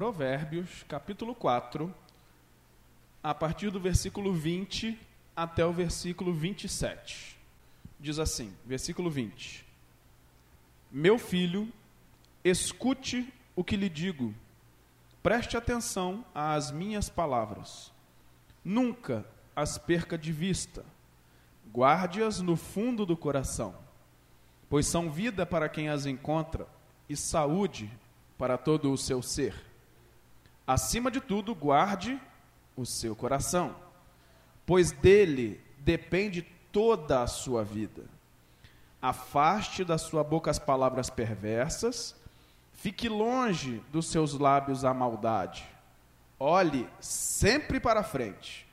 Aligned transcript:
Provérbios, 0.00 0.82
capítulo 0.88 1.34
4, 1.34 1.94
a 3.22 3.34
partir 3.34 3.70
do 3.70 3.78
versículo 3.78 4.32
20 4.32 4.98
até 5.36 5.62
o 5.62 5.74
versículo 5.74 6.32
27. 6.32 7.36
Diz 8.00 8.18
assim, 8.18 8.50
versículo 8.64 9.10
20: 9.10 9.62
Meu 10.90 11.18
filho, 11.18 11.70
escute 12.42 13.30
o 13.54 13.62
que 13.62 13.76
lhe 13.76 13.90
digo, 13.90 14.34
preste 15.22 15.54
atenção 15.58 16.24
às 16.34 16.70
minhas 16.70 17.10
palavras. 17.10 17.92
Nunca 18.64 19.26
as 19.54 19.76
perca 19.76 20.16
de 20.16 20.32
vista, 20.32 20.82
guarde-as 21.70 22.40
no 22.40 22.56
fundo 22.56 23.04
do 23.04 23.18
coração, 23.18 23.74
pois 24.70 24.86
são 24.86 25.10
vida 25.10 25.44
para 25.44 25.68
quem 25.68 25.90
as 25.90 26.06
encontra 26.06 26.66
e 27.06 27.14
saúde 27.14 27.90
para 28.38 28.56
todo 28.56 28.90
o 28.90 28.96
seu 28.96 29.20
ser. 29.20 29.68
Acima 30.66 31.10
de 31.10 31.20
tudo, 31.20 31.54
guarde 31.54 32.20
o 32.76 32.86
seu 32.86 33.14
coração, 33.16 33.74
pois 34.64 34.92
dele 34.92 35.60
depende 35.78 36.42
toda 36.70 37.22
a 37.22 37.26
sua 37.26 37.64
vida. 37.64 38.04
Afaste 39.02 39.84
da 39.84 39.98
sua 39.98 40.22
boca 40.22 40.50
as 40.50 40.58
palavras 40.58 41.10
perversas, 41.10 42.14
fique 42.72 43.08
longe 43.08 43.82
dos 43.90 44.06
seus 44.06 44.34
lábios 44.34 44.84
a 44.84 44.92
maldade. 44.92 45.66
Olhe 46.38 46.88
sempre 47.00 47.80
para 47.80 48.02
frente. 48.02 48.66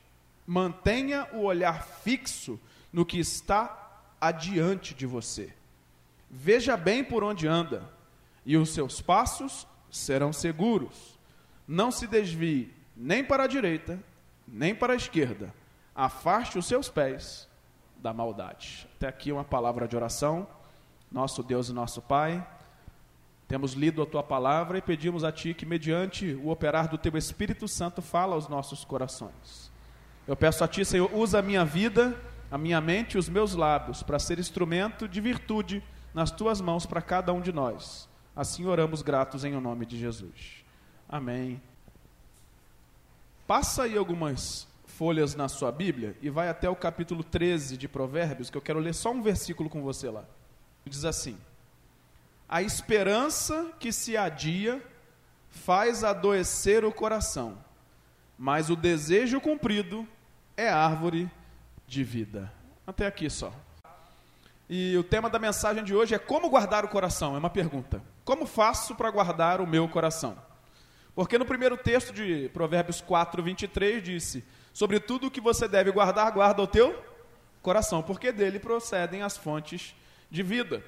Mantenha 0.46 1.28
o 1.32 1.42
olhar 1.42 1.82
fixo 1.82 2.58
no 2.92 3.04
que 3.04 3.18
está 3.18 4.04
adiante 4.20 4.94
de 4.94 5.06
você. 5.06 5.52
Veja 6.30 6.76
bem 6.76 7.04
por 7.04 7.24
onde 7.24 7.46
anda, 7.46 7.90
e 8.44 8.56
os 8.56 8.70
seus 8.70 9.00
passos 9.00 9.66
serão 9.90 10.32
seguros. 10.32 11.17
Não 11.68 11.90
se 11.90 12.06
desvie 12.06 12.74
nem 12.96 13.22
para 13.22 13.44
a 13.44 13.46
direita, 13.46 14.00
nem 14.46 14.74
para 14.74 14.94
a 14.94 14.96
esquerda. 14.96 15.54
Afaste 15.94 16.58
os 16.58 16.66
seus 16.66 16.88
pés 16.88 17.46
da 17.98 18.12
maldade. 18.14 18.88
Até 18.96 19.06
aqui 19.06 19.30
uma 19.30 19.44
palavra 19.44 19.86
de 19.86 19.94
oração. 19.94 20.48
Nosso 21.12 21.42
Deus 21.42 21.68
e 21.68 21.72
nosso 21.72 22.02
Pai, 22.02 22.46
temos 23.48 23.72
lido 23.72 24.02
a 24.02 24.06
tua 24.06 24.22
palavra 24.22 24.76
e 24.76 24.82
pedimos 24.82 25.24
a 25.24 25.32
ti 25.32 25.54
que, 25.54 25.64
mediante 25.64 26.34
o 26.34 26.50
operar 26.50 26.86
do 26.86 26.98
teu 26.98 27.16
Espírito 27.16 27.66
Santo, 27.66 28.02
fala 28.02 28.34
aos 28.34 28.46
nossos 28.46 28.84
corações. 28.84 29.72
Eu 30.26 30.36
peço 30.36 30.62
a 30.62 30.68
ti, 30.68 30.84
Senhor, 30.84 31.10
usa 31.14 31.38
a 31.38 31.42
minha 31.42 31.64
vida, 31.64 32.14
a 32.50 32.58
minha 32.58 32.78
mente 32.78 33.14
e 33.14 33.18
os 33.18 33.26
meus 33.26 33.54
lábios 33.54 34.02
para 34.02 34.18
ser 34.18 34.38
instrumento 34.38 35.08
de 35.08 35.18
virtude 35.18 35.82
nas 36.12 36.30
tuas 36.30 36.60
mãos 36.60 36.84
para 36.84 37.00
cada 37.00 37.32
um 37.32 37.40
de 37.40 37.50
nós. 37.50 38.06
Assim 38.36 38.66
oramos 38.66 39.00
gratos 39.00 39.42
em 39.42 39.56
o 39.56 39.60
nome 39.62 39.86
de 39.86 39.98
Jesus. 39.98 40.62
Amém. 41.08 41.60
Passa 43.46 43.84
aí 43.84 43.96
algumas 43.96 44.68
folhas 44.84 45.34
na 45.34 45.48
sua 45.48 45.72
Bíblia 45.72 46.14
e 46.20 46.28
vai 46.28 46.48
até 46.50 46.68
o 46.68 46.76
capítulo 46.76 47.24
13 47.24 47.78
de 47.78 47.88
Provérbios, 47.88 48.50
que 48.50 48.56
eu 48.58 48.60
quero 48.60 48.78
ler 48.78 48.94
só 48.94 49.10
um 49.10 49.22
versículo 49.22 49.70
com 49.70 49.80
você 49.80 50.10
lá. 50.10 50.24
Diz 50.84 51.06
assim: 51.06 51.38
A 52.46 52.60
esperança 52.60 53.72
que 53.78 53.90
se 53.90 54.18
adia 54.18 54.82
faz 55.48 56.04
adoecer 56.04 56.84
o 56.84 56.92
coração, 56.92 57.56
mas 58.36 58.68
o 58.68 58.76
desejo 58.76 59.40
cumprido 59.40 60.06
é 60.56 60.68
árvore 60.68 61.30
de 61.86 62.04
vida. 62.04 62.52
Até 62.86 63.06
aqui 63.06 63.30
só. 63.30 63.52
E 64.68 64.94
o 64.98 65.02
tema 65.02 65.30
da 65.30 65.38
mensagem 65.38 65.82
de 65.82 65.94
hoje 65.94 66.14
é 66.14 66.18
como 66.18 66.50
guardar 66.50 66.84
o 66.84 66.88
coração? 66.88 67.34
É 67.34 67.38
uma 67.38 67.48
pergunta. 67.48 68.02
Como 68.26 68.44
faço 68.44 68.94
para 68.94 69.10
guardar 69.10 69.62
o 69.62 69.66
meu 69.66 69.88
coração? 69.88 70.47
Porque 71.18 71.36
no 71.36 71.44
primeiro 71.44 71.76
texto 71.76 72.12
de 72.12 72.48
Provérbios 72.50 73.00
4, 73.00 73.42
23 73.42 74.00
disse: 74.00 74.44
Sobre 74.72 75.00
tudo 75.00 75.26
o 75.26 75.30
que 75.32 75.40
você 75.40 75.66
deve 75.66 75.90
guardar, 75.90 76.30
guarda 76.30 76.62
o 76.62 76.66
teu 76.68 76.96
coração, 77.60 78.04
porque 78.04 78.30
dele 78.30 78.60
procedem 78.60 79.22
as 79.22 79.36
fontes 79.36 79.96
de 80.30 80.44
vida. 80.44 80.80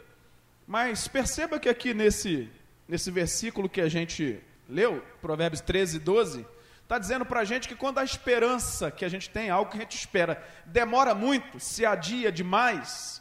Mas 0.69 1.09
perceba 1.09 1.59
que 1.59 1.69
aqui 1.69 1.93
nesse, 1.93 2.49
nesse 2.87 3.11
versículo 3.11 3.69
que 3.69 3.81
a 3.81 3.89
gente 3.89 4.41
leu, 4.69 5.05
Provérbios 5.21 5.63
13, 5.63 5.99
12, 5.99 6.47
está 6.81 6.97
dizendo 6.97 7.27
para 7.27 7.41
a 7.41 7.45
gente 7.45 7.67
que 7.67 7.75
quando 7.75 7.99
a 7.99 8.05
esperança 8.05 8.89
que 8.89 9.05
a 9.05 9.09
gente 9.09 9.29
tem, 9.29 9.51
algo 9.51 9.69
que 9.69 9.79
a 9.79 9.81
gente 9.81 9.97
espera, 9.97 10.41
demora 10.65 11.13
muito, 11.13 11.59
se 11.59 11.85
adia 11.85 12.31
demais, 12.31 13.21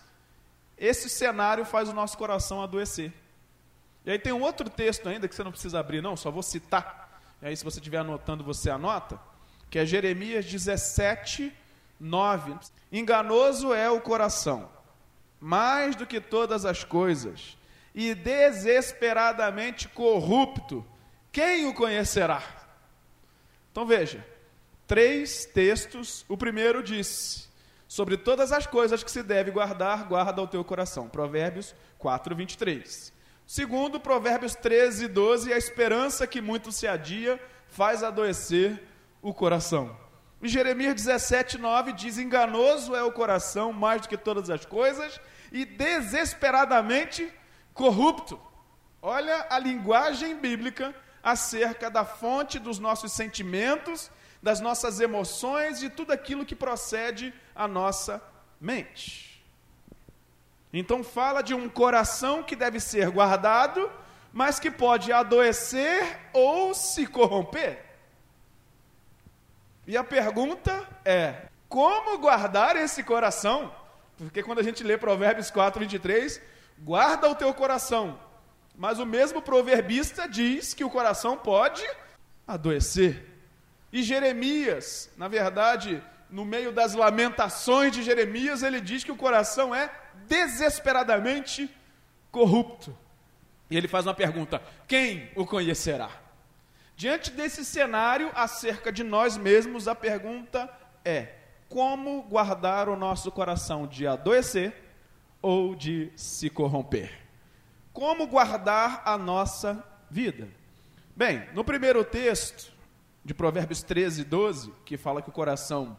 esse 0.77 1.09
cenário 1.09 1.65
faz 1.65 1.89
o 1.89 1.93
nosso 1.93 2.15
coração 2.15 2.61
adoecer. 2.61 3.11
E 4.05 4.11
aí 4.11 4.19
tem 4.19 4.31
um 4.31 4.41
outro 4.41 4.69
texto 4.69 5.09
ainda 5.09 5.27
que 5.27 5.35
você 5.35 5.43
não 5.43 5.51
precisa 5.51 5.79
abrir, 5.79 6.01
não, 6.01 6.15
só 6.15 6.31
vou 6.31 6.43
citar. 6.43 6.98
E 7.41 7.47
aí, 7.47 7.55
se 7.55 7.63
você 7.63 7.79
estiver 7.79 7.97
anotando, 7.99 8.43
você 8.43 8.69
anota, 8.69 9.19
que 9.69 9.79
é 9.79 9.85
Jeremias 9.85 10.45
17, 10.45 11.53
9. 11.99 12.55
Enganoso 12.91 13.73
é 13.73 13.89
o 13.89 14.01
coração, 14.01 14.69
mais 15.39 15.95
do 15.95 16.05
que 16.05 16.19
todas 16.19 16.65
as 16.65 16.83
coisas, 16.83 17.57
e 17.93 18.13
desesperadamente 18.13 19.87
corrupto. 19.87 20.85
Quem 21.31 21.67
o 21.67 21.73
conhecerá? 21.73 22.41
Então 23.71 23.85
veja, 23.85 24.25
três 24.87 25.45
textos. 25.45 26.25
O 26.27 26.35
primeiro 26.35 26.81
diz: 26.83 27.49
sobre 27.87 28.17
todas 28.17 28.51
as 28.51 28.67
coisas 28.67 29.03
que 29.03 29.11
se 29.11 29.23
deve 29.23 29.51
guardar, 29.51 30.07
guarda 30.07 30.41
o 30.41 30.47
teu 30.47 30.63
coração. 30.63 31.07
Provérbios 31.07 31.75
4, 31.97 32.35
23. 32.35 33.13
Segundo, 33.49 33.99
Provérbios 33.99 34.53
13, 34.53 35.07
12, 35.07 35.51
a 35.51 35.57
esperança 35.57 36.27
que 36.27 36.39
muito 36.39 36.71
se 36.71 36.87
adia 36.87 37.41
faz 37.67 38.03
adoecer 38.03 38.79
o 39.23 39.33
coração. 39.33 39.97
E 40.39 40.47
Jeremias 40.47 40.93
17, 40.93 41.57
9 41.57 41.93
diz: 41.93 42.19
Enganoso 42.19 42.95
é 42.95 43.01
o 43.01 43.11
coração 43.11 43.73
mais 43.73 44.03
do 44.03 44.07
que 44.07 44.15
todas 44.15 44.51
as 44.51 44.67
coisas 44.67 45.19
e 45.51 45.65
desesperadamente 45.65 47.33
corrupto. 47.73 48.39
Olha 49.01 49.47
a 49.49 49.57
linguagem 49.57 50.37
bíblica 50.37 50.93
acerca 51.23 51.89
da 51.89 52.05
fonte 52.05 52.59
dos 52.59 52.77
nossos 52.77 53.13
sentimentos, 53.13 54.11
das 54.43 54.59
nossas 54.59 54.99
emoções 54.99 55.81
e 55.81 55.89
tudo 55.89 56.11
aquilo 56.11 56.45
que 56.45 56.55
procede 56.55 57.33
à 57.55 57.67
nossa 57.67 58.21
mente. 58.61 59.28
Então 60.71 61.03
fala 61.03 61.41
de 61.41 61.53
um 61.53 61.67
coração 61.67 62.43
que 62.43 62.55
deve 62.55 62.79
ser 62.79 63.09
guardado, 63.09 63.91
mas 64.31 64.59
que 64.59 64.69
pode 64.69 65.11
adoecer 65.11 66.19
ou 66.31 66.73
se 66.73 67.07
corromper. 67.07 67.83
E 69.87 69.97
a 69.97 70.03
pergunta 70.03 70.87
é: 71.03 71.47
como 71.67 72.19
guardar 72.19 72.75
esse 72.75 73.03
coração? 73.03 73.73
Porque 74.17 74.43
quando 74.43 74.59
a 74.59 74.63
gente 74.63 74.83
lê 74.83 74.97
Provérbios 74.97 75.49
4, 75.49 75.79
23, 75.79 76.41
guarda 76.79 77.29
o 77.29 77.35
teu 77.35 77.53
coração. 77.53 78.19
Mas 78.75 78.99
o 78.99 79.05
mesmo 79.05 79.41
proverbista 79.41 80.27
diz 80.27 80.73
que 80.73 80.83
o 80.83 80.89
coração 80.89 81.37
pode 81.37 81.83
adoecer. 82.47 83.25
E 83.91 84.03
Jeremias, 84.03 85.09
na 85.17 85.27
verdade, 85.27 86.03
no 86.29 86.45
meio 86.45 86.71
das 86.71 86.93
lamentações 86.93 87.91
de 87.91 88.03
Jeremias, 88.03 88.63
ele 88.63 88.79
diz 88.79 89.03
que 89.03 89.11
o 89.11 89.17
coração 89.17 89.73
é 89.73 89.91
desesperadamente 90.27 91.69
corrupto. 92.31 92.95
E 93.69 93.77
ele 93.77 93.87
faz 93.87 94.05
uma 94.05 94.13
pergunta: 94.13 94.61
quem 94.87 95.29
o 95.35 95.45
conhecerá? 95.45 96.09
Diante 96.95 97.31
desse 97.31 97.63
cenário 97.63 98.31
acerca 98.35 98.91
de 98.91 99.03
nós 99.03 99.37
mesmos, 99.37 99.87
a 99.87 99.95
pergunta 99.95 100.69
é: 101.03 101.35
como 101.67 102.23
guardar 102.23 102.89
o 102.89 102.95
nosso 102.95 103.31
coração 103.31 103.87
de 103.87 104.05
adoecer 104.05 104.73
ou 105.41 105.75
de 105.75 106.11
se 106.15 106.49
corromper? 106.49 107.11
Como 107.93 108.27
guardar 108.27 109.01
a 109.05 109.17
nossa 109.17 109.83
vida? 110.09 110.47
Bem, 111.15 111.47
no 111.53 111.63
primeiro 111.63 112.03
texto 112.03 112.71
de 113.23 113.33
Provérbios 113.33 113.83
13, 113.83 114.23
12, 114.23 114.73
que 114.85 114.97
fala 114.97 115.21
que 115.21 115.29
o 115.29 115.33
coração 115.33 115.97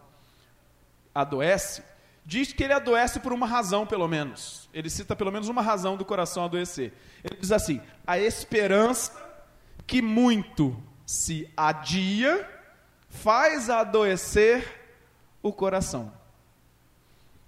adoece, 1.14 1.82
diz 2.24 2.52
que 2.52 2.62
ele 2.62 2.72
adoece 2.72 3.20
por 3.20 3.32
uma 3.32 3.46
razão, 3.46 3.86
pelo 3.86 4.06
menos. 4.06 4.68
Ele 4.72 4.88
cita 4.88 5.16
pelo 5.16 5.32
menos 5.32 5.48
uma 5.48 5.62
razão 5.62 5.96
do 5.96 6.04
coração 6.04 6.44
adoecer. 6.44 6.92
Ele 7.24 7.36
diz 7.40 7.52
assim: 7.52 7.80
a 8.06 8.18
esperança 8.18 9.12
que 9.86 10.00
muito 10.00 10.80
se 11.04 11.50
adia, 11.56 12.48
faz 13.08 13.68
adoecer 13.68 14.64
o 15.42 15.52
coração. 15.52 16.12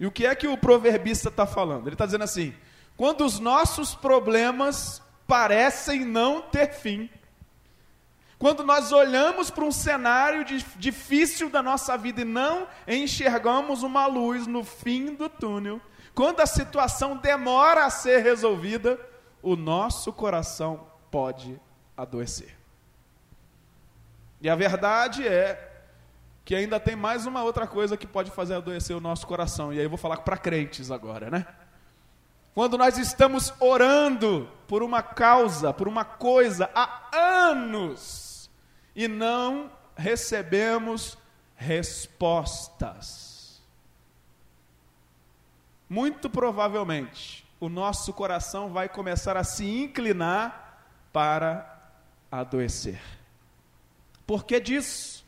E 0.00 0.06
o 0.06 0.11
que 0.11 0.26
é 0.26 0.35
que 0.35 0.49
o 0.49 0.58
proverbista 0.58 1.29
está 1.29 1.47
falando? 1.47 1.87
Ele 1.87 1.94
está 1.94 2.05
dizendo 2.05 2.25
assim: 2.25 2.53
quando 2.97 3.25
os 3.25 3.38
nossos 3.38 3.94
problemas 3.94 5.00
parecem 5.26 6.05
não 6.05 6.43
ter 6.43 6.73
fim, 6.73 7.08
quando 8.43 8.65
nós 8.65 8.91
olhamos 8.91 9.50
para 9.50 9.62
um 9.62 9.71
cenário 9.71 10.44
de, 10.44 10.65
difícil 10.77 11.49
da 11.49 11.62
nossa 11.62 11.97
vida 11.97 12.23
e 12.23 12.25
não 12.25 12.67
enxergamos 12.89 13.85
uma 13.85 14.05
luz 14.06 14.49
no 14.49 14.65
fim 14.65 15.15
do 15.15 15.29
túnel, 15.29 15.81
quando 16.12 16.41
a 16.41 16.47
situação 16.47 17.17
demora 17.17 17.85
a 17.85 17.91
ser 17.91 18.21
resolvida, 18.21 18.99
o 19.41 19.55
nosso 19.55 20.12
coração 20.12 20.89
pode 21.09 21.56
adoecer. 21.97 22.59
E 24.41 24.50
a 24.50 24.56
verdade 24.56 25.25
é 25.25 25.85
que 26.44 26.56
ainda 26.56 26.81
tem 26.81 26.97
mais 26.97 27.27
uma 27.27 27.44
outra 27.44 27.65
coisa 27.65 27.97
que 27.97 28.09
pode 28.09 28.33
fazer 28.33 28.55
adoecer 28.55 28.97
o 28.97 29.00
nosso 29.00 29.25
coração. 29.25 29.73
E 29.73 29.79
aí 29.79 29.85
eu 29.85 29.89
vou 29.89 29.97
falar 29.97 30.17
para 30.17 30.37
crentes 30.37 30.91
agora, 30.91 31.31
né? 31.31 31.47
Quando 32.56 32.77
nós 32.77 32.99
estamos 32.99 33.55
orando 33.61 34.49
por 34.67 34.83
uma 34.83 35.00
causa, 35.00 35.73
por 35.73 35.87
uma 35.87 36.05
coisa 36.05 36.69
há 36.75 37.09
anos 37.49 38.22
e 38.94 39.09
não 39.09 39.71
recebemos 39.97 41.17
respostas. 41.56 43.61
Muito 45.89 46.31
provavelmente 46.31 47.47
o 47.61 47.69
nosso 47.69 48.12
coração 48.12 48.73
vai 48.73 48.89
começar 48.89 49.37
a 49.37 49.44
se 49.44 49.65
inclinar 49.65 50.85
para 51.12 51.81
adoecer. 52.31 53.00
Por 54.27 54.44
que 54.44 54.59
disso? 54.59 55.25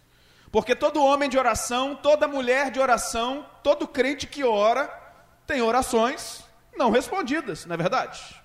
Porque 0.51 0.75
todo 0.75 1.05
homem 1.05 1.29
de 1.29 1.39
oração, 1.39 1.95
toda 1.95 2.27
mulher 2.27 2.71
de 2.71 2.81
oração, 2.81 3.47
todo 3.63 3.87
crente 3.87 4.27
que 4.27 4.43
ora, 4.43 4.89
tem 5.47 5.61
orações 5.61 6.45
não 6.77 6.91
respondidas, 6.91 7.67
não 7.67 7.75
é 7.75 7.77
verdade? 7.77 8.43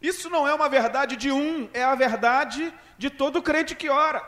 Isso 0.00 0.28
não 0.28 0.46
é 0.46 0.54
uma 0.54 0.68
verdade 0.68 1.16
de 1.16 1.30
um, 1.30 1.68
é 1.72 1.82
a 1.82 1.94
verdade 1.94 2.72
de 2.98 3.10
todo 3.10 3.42
crente 3.42 3.74
que 3.74 3.88
ora. 3.88 4.20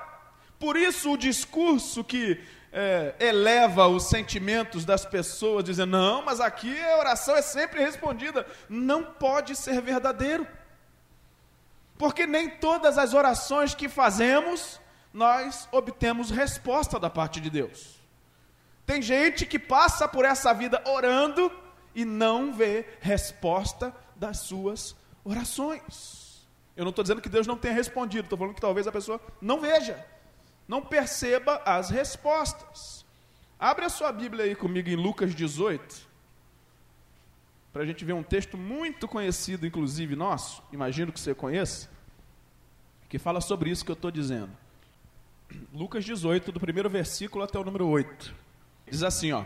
Por 0.59 0.77
isso, 0.77 1.13
o 1.13 1.19
discurso 1.19 2.03
que 2.03 2.41
é, 2.73 3.15
eleva 3.21 3.87
os 3.87 4.09
sentimentos 4.09 4.85
das 4.85 5.05
pessoas, 5.05 5.65
dizendo, 5.65 5.93
não, 5.93 6.25
mas 6.25 6.41
aqui 6.41 6.81
a 6.83 6.99
oração 6.99 7.37
é 7.37 7.43
sempre 7.43 7.81
respondida, 7.81 8.47
não 8.69 9.05
pode 9.05 9.55
ser 9.55 9.81
verdadeiro. 9.81 10.47
Porque 11.97 12.27
nem 12.27 12.49
todas 12.49 12.97
as 12.97 13.15
orações 13.15 13.75
que 13.75 13.89
fazemos 13.89 14.81
nós 15.13 15.69
obtemos 15.73 16.31
resposta 16.31 16.99
da 16.99 17.11
parte 17.11 17.41
de 17.41 17.51
Deus. 17.51 17.99
Tem 18.87 19.03
gente 19.03 19.45
que 19.47 19.59
passa 19.59 20.07
por 20.07 20.25
essa 20.25 20.53
vida 20.53 20.83
orando 20.87 21.51
e 21.95 22.05
não 22.05 22.53
vê 22.53 22.87
resposta 23.01 23.95
das 24.15 24.39
suas 24.39 24.81
orações. 24.81 25.08
Eu 26.77 26.85
não 26.85 26.91
estou 26.91 27.03
dizendo 27.03 27.21
que 27.21 27.29
Deus 27.29 27.47
não 27.47 27.59
tenha 27.59 27.75
respondido, 27.75 28.25
estou 28.25 28.39
falando 28.39 28.55
que 28.55 28.61
talvez 28.61 28.87
a 28.87 28.93
pessoa 28.93 29.21
não 29.41 29.61
veja, 29.61 30.05
não 30.67 30.81
perceba 30.81 31.61
as 31.65 31.91
respostas. 31.91 33.05
Abre 33.59 33.85
a 33.85 33.89
sua 33.89 34.13
Bíblia 34.13 34.45
aí 34.45 34.55
comigo 34.55 34.89
em 34.89 34.97
Lucas 34.97 35.35
18, 35.35 36.09
para 37.73 37.83
a 37.83 37.87
gente 37.87 38.05
ver 38.05 38.13
um 38.13 38.23
texto 38.23 38.57
muito 38.57 39.07
conhecido, 39.07 39.67
inclusive 39.67 40.17
nosso, 40.17 40.63
imagino 40.73 41.13
que 41.13 41.21
você 41.21 41.35
conheça, 41.35 41.91
que 43.09 43.19
fala 43.19 43.41
sobre 43.41 43.71
isso 43.71 43.85
que 43.85 43.91
eu 43.91 43.95
estou 43.95 44.11
dizendo. 44.11 44.51
Lucas 45.73 46.05
18, 46.05 46.53
do 46.53 46.61
primeiro 46.61 46.89
versículo 46.89 47.45
até 47.45 47.59
o 47.59 47.65
número 47.65 47.87
8. 47.87 48.35
Diz 48.91 49.03
assim, 49.03 49.33
ó. 49.33 49.45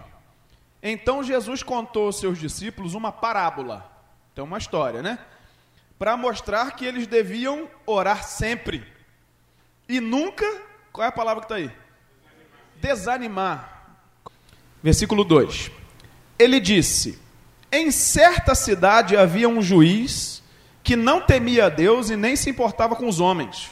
Então 0.82 1.22
Jesus 1.22 1.62
contou 1.62 2.06
aos 2.06 2.18
seus 2.18 2.38
discípulos 2.38 2.94
uma 2.94 3.12
parábola. 3.12 3.90
Então, 4.32 4.44
uma 4.44 4.58
história, 4.58 5.02
né? 5.02 5.18
Para 6.02 6.16
mostrar 6.16 6.74
que 6.74 6.84
eles 6.84 7.06
deviam 7.06 7.70
orar 7.86 8.24
sempre. 8.24 8.84
E 9.88 10.00
nunca, 10.00 10.44
qual 10.92 11.04
é 11.04 11.08
a 11.08 11.12
palavra 11.12 11.42
que 11.42 11.44
está 11.44 11.54
aí? 11.54 11.70
Desanimar. 12.80 14.00
Versículo 14.82 15.22
2. 15.22 15.70
Ele 16.36 16.58
disse: 16.58 17.20
Em 17.70 17.92
certa 17.92 18.52
cidade 18.52 19.16
havia 19.16 19.48
um 19.48 19.62
juiz 19.62 20.42
que 20.82 20.96
não 20.96 21.20
temia 21.20 21.66
a 21.66 21.68
Deus 21.68 22.10
e 22.10 22.16
nem 22.16 22.34
se 22.34 22.50
importava 22.50 22.96
com 22.96 23.06
os 23.06 23.20
homens. 23.20 23.70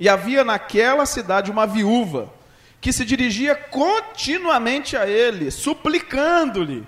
E 0.00 0.08
havia 0.08 0.42
naquela 0.42 1.06
cidade 1.06 1.48
uma 1.48 1.64
viúva 1.64 2.34
que 2.80 2.92
se 2.92 3.04
dirigia 3.04 3.54
continuamente 3.54 4.96
a 4.96 5.06
ele, 5.06 5.48
suplicando-lhe: 5.52 6.84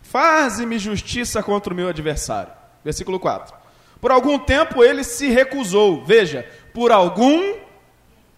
Faze-me 0.00 0.78
justiça 0.78 1.42
contra 1.42 1.72
o 1.72 1.76
meu 1.76 1.88
adversário. 1.88 2.52
Versículo 2.84 3.18
4. 3.18 3.61
Por 4.02 4.10
algum 4.10 4.38
tempo 4.38 4.84
ele 4.84 5.02
se 5.02 5.30
recusou. 5.30 6.04
Veja, 6.04 6.46
por 6.74 6.92
algum 6.92 7.54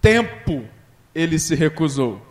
tempo 0.00 0.64
ele 1.12 1.40
se 1.40 1.56
recusou. 1.56 2.24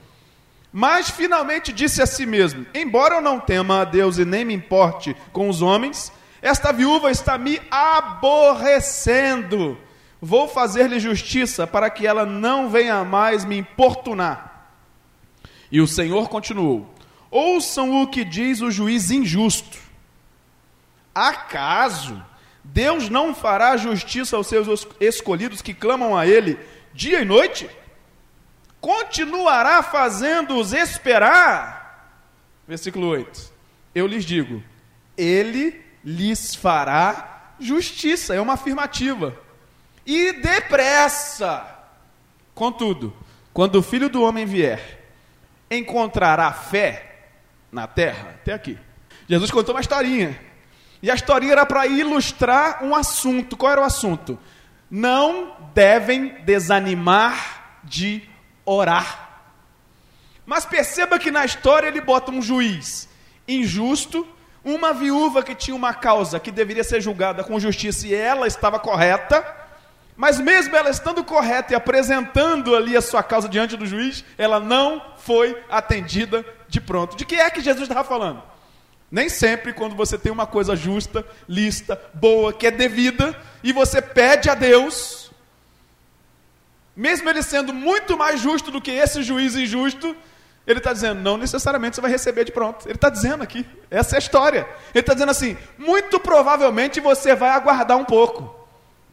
Mas 0.72 1.10
finalmente 1.10 1.74
disse 1.74 2.02
a 2.02 2.06
si 2.06 2.26
mesmo: 2.26 2.66
Embora 2.74 3.16
eu 3.16 3.22
não 3.22 3.42
tema 3.42 3.82
a 3.82 3.84
Deus 3.84 4.18
e 4.18 4.24
nem 4.24 4.46
me 4.46 4.54
importe 4.54 5.14
com 5.34 5.50
os 5.50 5.62
homens, 5.62 6.14
esta 6.42 6.72
viúva 6.72 7.12
está 7.12 7.38
me 7.38 7.62
aborrecendo 7.70 9.78
Vou 10.26 10.48
fazer-lhe 10.48 11.02
justiça 11.02 11.68
para 11.68 11.90
que 11.90 12.08
ela 12.08 12.26
não 12.26 12.70
venha 12.70 13.04
mais 13.04 13.44
me 13.44 13.58
importunar. 13.58 14.70
E 15.70 15.82
o 15.82 15.88
Senhor 15.88 16.30
continuou: 16.30 16.90
Ouçam 17.30 18.02
o 18.02 18.08
que 18.08 18.24
diz 18.24 18.62
o 18.62 18.72
juiz 18.72 19.12
injusto. 19.12 19.78
Acaso 21.14 22.24
Deus 22.64 23.10
não 23.10 23.36
fará 23.36 23.76
justiça 23.76 24.38
aos 24.38 24.48
seus 24.48 24.88
escolhidos 25.00 25.62
que 25.62 25.74
clamam 25.74 26.16
a 26.16 26.26
Ele 26.26 26.58
dia 26.94 27.22
e 27.22 27.26
noite? 27.26 27.70
Continuará 28.80 29.82
fazendo-os 29.82 30.74
esperar? 30.74 32.22
Versículo 32.68 33.08
8. 33.08 33.52
Eu 33.94 34.08
lhes 34.08 34.26
digo: 34.26 34.64
Ele 35.18 35.82
lhes 36.04 36.56
fará 36.56 37.54
justiça. 37.60 38.36
É 38.36 38.42
uma 38.42 38.54
afirmativa 38.54 39.38
e 40.06 40.34
depressa. 40.34 41.66
Contudo, 42.54 43.16
quando 43.54 43.76
o 43.76 43.84
filho 43.84 44.10
do 44.10 44.22
homem 44.22 44.46
vier, 44.46 45.02
encontrará 45.70 46.52
fé 46.52 47.26
na 47.72 47.88
terra? 47.88 48.36
Até 48.42 48.54
aqui. 48.54 48.78
Jesus 49.28 49.50
contou 49.50 49.74
uma 49.74 49.82
historinha. 49.82 50.40
E 51.04 51.12
a 51.12 51.16
historinha 51.16 51.52
era 51.52 51.66
para 51.66 51.86
ilustrar 51.86 52.84
um 52.84 52.96
assunto. 52.96 53.56
Qual 53.56 53.72
era 53.72 53.82
o 53.82 53.84
assunto? 53.84 54.40
Não 54.90 55.56
devem 55.74 56.42
desanimar 56.44 57.82
de 57.84 58.24
orar. 58.66 59.42
Mas 60.46 60.66
perceba 60.66 61.20
que 61.20 61.30
na 61.30 61.46
história 61.46 61.88
ele 61.88 62.02
bota 62.02 62.32
um 62.32 62.42
juiz 62.42 63.08
injusto, 63.48 64.26
uma 64.64 64.94
viúva 64.94 65.44
que 65.44 65.54
tinha 65.54 65.76
uma 65.76 65.94
causa 65.94 66.40
que 66.40 66.52
deveria 66.52 66.84
ser 66.84 67.02
julgada 67.02 67.44
com 67.44 67.60
justiça 67.60 68.08
e 68.08 68.16
ela 68.16 68.48
estava 68.48 68.80
correta 68.80 69.62
mas 70.16 70.40
mesmo 70.40 70.76
ela 70.76 70.90
estando 70.90 71.24
correta 71.24 71.74
e 71.74 71.76
apresentando 71.76 72.76
ali 72.76 72.96
a 72.96 73.02
sua 73.02 73.24
causa 73.24 73.50
diante 73.50 73.76
do 73.76 73.86
juiz, 73.86 74.24
ela 74.38 74.60
não 74.60 75.02
foi 75.18 75.58
atendida 75.70 76.46
de 76.68 76.80
pronto. 76.80 77.18
De 77.18 77.26
que 77.26 77.36
é 77.36 77.50
que 77.50 77.62
Jesus 77.62 77.88
estava 77.88 78.08
falando? 78.08 78.44
Nem 79.14 79.30
sempre, 79.30 79.72
quando 79.72 79.96
você 79.96 80.18
tem 80.18 80.32
uma 80.32 80.48
coisa 80.48 80.76
justa, 80.76 81.26
lista, 81.48 82.02
boa, 82.14 82.52
que 82.52 82.66
é 82.66 82.72
devida, 82.72 83.40
e 83.64 83.72
você 83.72 84.02
pede 84.02 84.50
a 84.50 84.56
Deus, 84.56 85.32
mesmo 86.96 87.30
ele 87.30 87.44
sendo 87.44 87.74
muito 87.74 88.18
mais 88.18 88.42
justo 88.42 88.72
do 88.72 88.82
que 88.82 88.92
esse 88.92 89.22
juiz 89.22 89.56
injusto, 89.56 90.16
ele 90.66 90.80
está 90.80 90.92
dizendo, 90.92 91.22
não 91.22 91.38
necessariamente 91.38 91.96
você 91.96 92.02
vai 92.02 92.12
receber 92.12 92.44
de 92.44 92.52
pronto. 92.52 92.86
Ele 92.88 92.96
está 92.96 93.10
dizendo 93.10 93.44
aqui, 93.44 93.66
essa 93.92 94.16
é 94.16 94.18
a 94.18 94.20
história. 94.20 94.68
Ele 94.94 95.02
está 95.02 95.14
dizendo 95.14 95.30
assim, 95.30 95.58
muito 95.78 96.20
provavelmente 96.20 97.00
você 97.00 97.36
vai 97.36 97.52
aguardar 97.52 97.98
um 97.98 98.06
pouco 98.06 98.64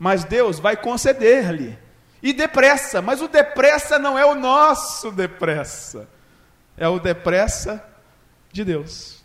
mas 0.00 0.24
Deus 0.24 0.58
vai 0.58 0.78
conceder-lhe. 0.78 1.78
E 2.22 2.32
depressa, 2.32 3.02
mas 3.02 3.20
o 3.20 3.28
depressa 3.28 3.98
não 3.98 4.18
é 4.18 4.24
o 4.24 4.34
nosso 4.34 5.12
depressa, 5.12 6.08
é 6.76 6.88
o 6.88 6.98
depressa 6.98 7.84
de 8.50 8.64
Deus. 8.64 9.19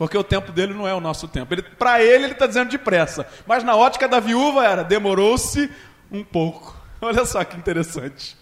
Porque 0.00 0.16
o 0.16 0.24
tempo 0.24 0.50
dele 0.50 0.72
não 0.72 0.88
é 0.88 0.94
o 0.94 1.00
nosso 1.00 1.28
tempo. 1.28 1.54
Para 1.78 2.02
ele, 2.02 2.24
ele 2.24 2.32
está 2.32 2.46
dizendo 2.46 2.70
depressa. 2.70 3.26
Mas 3.46 3.62
na 3.62 3.76
ótica 3.76 4.08
da 4.08 4.18
viúva 4.18 4.64
era, 4.64 4.82
demorou-se 4.82 5.70
um 6.10 6.24
pouco. 6.24 6.74
Olha 7.02 7.26
só 7.26 7.44
que 7.44 7.58
interessante. 7.58 8.34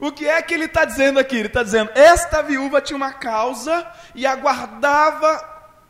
O 0.00 0.10
que 0.10 0.26
é 0.26 0.40
que 0.40 0.54
ele 0.54 0.64
está 0.64 0.86
dizendo 0.86 1.18
aqui? 1.18 1.36
Ele 1.36 1.48
está 1.48 1.62
dizendo: 1.62 1.90
esta 1.94 2.40
viúva 2.40 2.80
tinha 2.80 2.96
uma 2.96 3.12
causa 3.12 3.86
e 4.14 4.26
aguardava 4.26 5.38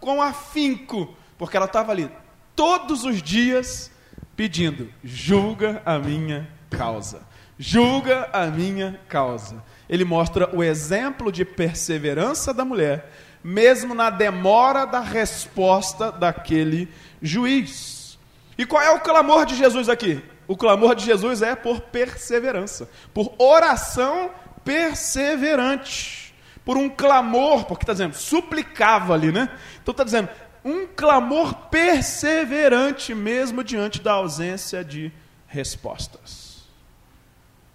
com 0.01 0.21
afinco, 0.21 1.17
porque 1.39 1.57
ela 1.57 1.67
estava 1.67 1.93
ali 1.93 2.11
todos 2.57 3.05
os 3.05 3.23
dias 3.23 3.93
pedindo: 4.35 4.93
julga 5.05 5.81
a 5.87 6.01
minha 6.01 6.51
causa. 6.69 7.23
Julga 7.57 8.29
a 8.33 8.47
minha 8.47 9.01
causa. 9.09 9.63
Ele 9.89 10.05
mostra 10.05 10.51
o 10.53 10.65
exemplo 10.65 11.31
de 11.31 11.45
perseverança 11.45 12.53
da 12.53 12.65
mulher, 12.65 13.09
mesmo 13.47 13.95
na 13.95 14.11
demora 14.11 14.85
da 14.85 14.99
resposta 14.99 16.11
daquele 16.11 16.89
juiz. 17.23 18.19
E 18.59 18.67
qual 18.67 18.83
é 18.83 18.91
o 18.91 18.99
clamor 18.99 19.47
de 19.47 19.55
Jesus 19.55 19.89
aqui? 19.89 20.21
O 20.49 20.57
clamor 20.57 20.97
de 20.97 21.05
Jesus 21.05 21.43
é 21.43 21.55
por 21.55 21.81
perseverança, 21.81 22.91
por 23.15 23.33
oração 23.39 24.33
perseverante, 24.65 26.35
por 26.65 26.77
um 26.77 26.89
clamor, 26.89 27.67
porque 27.67 27.85
está 27.85 27.93
dizendo, 27.93 28.17
suplicava 28.17 29.15
ali, 29.15 29.31
né? 29.31 29.49
Então 29.81 29.93
está 29.93 30.03
dizendo, 30.03 30.29
um 30.65 30.85
clamor 30.85 31.55
perseverante 31.71 33.15
mesmo 33.15 33.63
diante 33.63 34.03
da 34.03 34.15
ausência 34.15 34.85
de 34.85 35.13
respostas. 35.47 36.67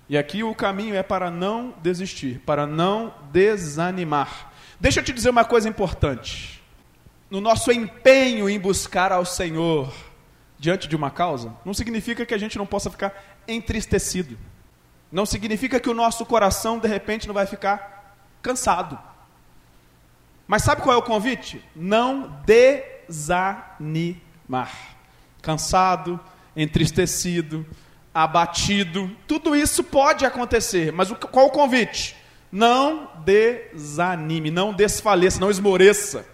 E 0.10 0.18
aqui 0.18 0.44
o 0.44 0.54
caminho 0.54 0.96
é 0.96 1.04
para 1.04 1.32
não 1.32 1.74
desistir, 1.82 2.42
para 2.46 2.68
não 2.68 3.13
desanimar. 3.32 4.50
Deixa 4.82 5.00
eu 5.00 5.04
te 5.04 5.14
dizer 5.14 5.30
uma 5.30 5.46
coisa 5.46 5.70
importante. 5.70 6.60
No 7.30 7.40
nosso 7.40 7.72
empenho 7.72 8.50
em 8.50 8.60
buscar 8.60 9.12
ao 9.12 9.24
Senhor 9.24 9.94
diante 10.58 10.88
de 10.88 10.96
uma 10.96 11.12
causa, 11.12 11.54
não 11.64 11.72
significa 11.72 12.26
que 12.26 12.34
a 12.34 12.38
gente 12.38 12.58
não 12.58 12.66
possa 12.66 12.90
ficar 12.90 13.14
entristecido. 13.48 14.36
Não 15.12 15.24
significa 15.24 15.80
que 15.80 15.88
o 15.88 15.94
nosso 15.94 16.26
coração 16.26 16.80
de 16.80 16.88
repente 16.88 17.28
não 17.28 17.34
vai 17.36 17.46
ficar 17.46 18.18
cansado. 18.42 18.98
Mas 20.48 20.64
sabe 20.64 20.82
qual 20.82 20.96
é 20.96 20.98
o 20.98 21.04
convite? 21.04 21.64
Não 21.76 22.42
desanimar. 23.08 24.16
Cansado, 25.44 26.20
entristecido, 26.56 27.64
abatido, 28.12 29.16
tudo 29.28 29.56
isso 29.56 29.84
pode 29.84 30.26
acontecer, 30.26 30.92
mas 30.92 31.12
qual 31.12 31.46
o 31.46 31.52
convite? 31.52 32.20
Não 32.51 33.10
desanime, 33.24 34.51
não 34.51 34.74
desfaleça, 34.74 35.39
não 35.39 35.50
esmoreça. 35.50 36.25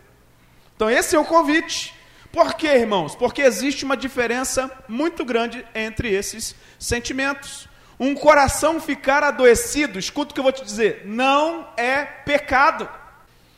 Então, 0.76 0.90
esse 0.90 1.16
é 1.16 1.20
o 1.20 1.26
convite. 1.26 1.94
Por 2.32 2.54
quê, 2.54 2.68
irmãos? 2.68 3.16
Porque 3.16 3.42
existe 3.42 3.86
uma 3.86 3.98
diferença 3.98 4.72
muito 4.88 5.24
grande 5.24 5.66
entre 5.74 6.12
esses 6.12 6.56
sentimentos. 6.80 7.68
Um 8.00 8.14
coração 8.14 8.80
ficar 8.80 9.24
adoecido, 9.24 9.98
escuta 9.98 10.32
o 10.32 10.34
que 10.34 10.40
eu 10.40 10.44
vou 10.44 10.52
te 10.52 10.64
dizer, 10.64 11.02
não 11.06 11.68
é 11.76 12.06
pecado. 12.06 12.88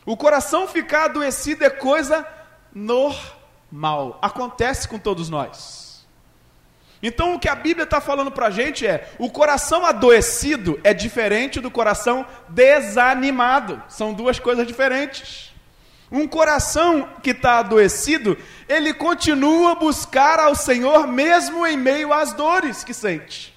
O 0.06 0.16
coração 0.16 0.68
ficar 0.68 1.06
adoecido 1.06 1.64
é 1.64 1.70
coisa 1.70 2.26
normal, 2.74 4.18
acontece 4.22 4.88
com 4.88 4.98
todos 4.98 5.30
nós. 5.30 5.89
Então 7.02 7.34
o 7.34 7.40
que 7.40 7.48
a 7.48 7.56
Bíblia 7.56 7.86
está 7.86 8.02
falando 8.02 8.32
para 8.32 8.48
a 8.48 8.52
gente 8.52 8.86
é: 8.86 9.10
o 9.18 9.30
coração 9.30 9.86
adoecido 9.86 10.80
é 10.84 10.94
diferente 10.94 11.60
do 11.60 11.72
coração 11.72 12.26
desanimado. 12.50 13.82
São 13.88 14.14
duas 14.14 14.40
coisas 14.40 14.68
diferentes. 14.68 15.50
Um 16.12 16.28
coração 16.28 17.08
que 17.22 17.30
está 17.32 17.60
adoecido, 17.60 18.38
ele 18.68 18.94
continua 18.94 19.74
a 19.74 19.76
buscar 19.76 20.40
ao 20.40 20.56
Senhor 20.56 21.08
mesmo 21.08 21.66
em 21.68 21.78
meio 21.78 22.12
às 22.12 22.34
dores 22.34 22.84
que 22.84 22.94
sente. 22.94 23.56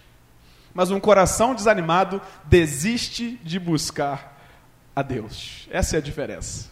Mas 0.75 0.91
um 0.91 1.01
coração 1.01 1.55
desanimado 1.55 2.21
desiste 2.45 3.41
de 3.43 3.59
buscar 3.59 4.39
a 4.95 5.03
Deus. 5.03 5.67
Essa 5.71 5.97
é 5.97 5.99
a 5.99 6.03
diferença. 6.03 6.72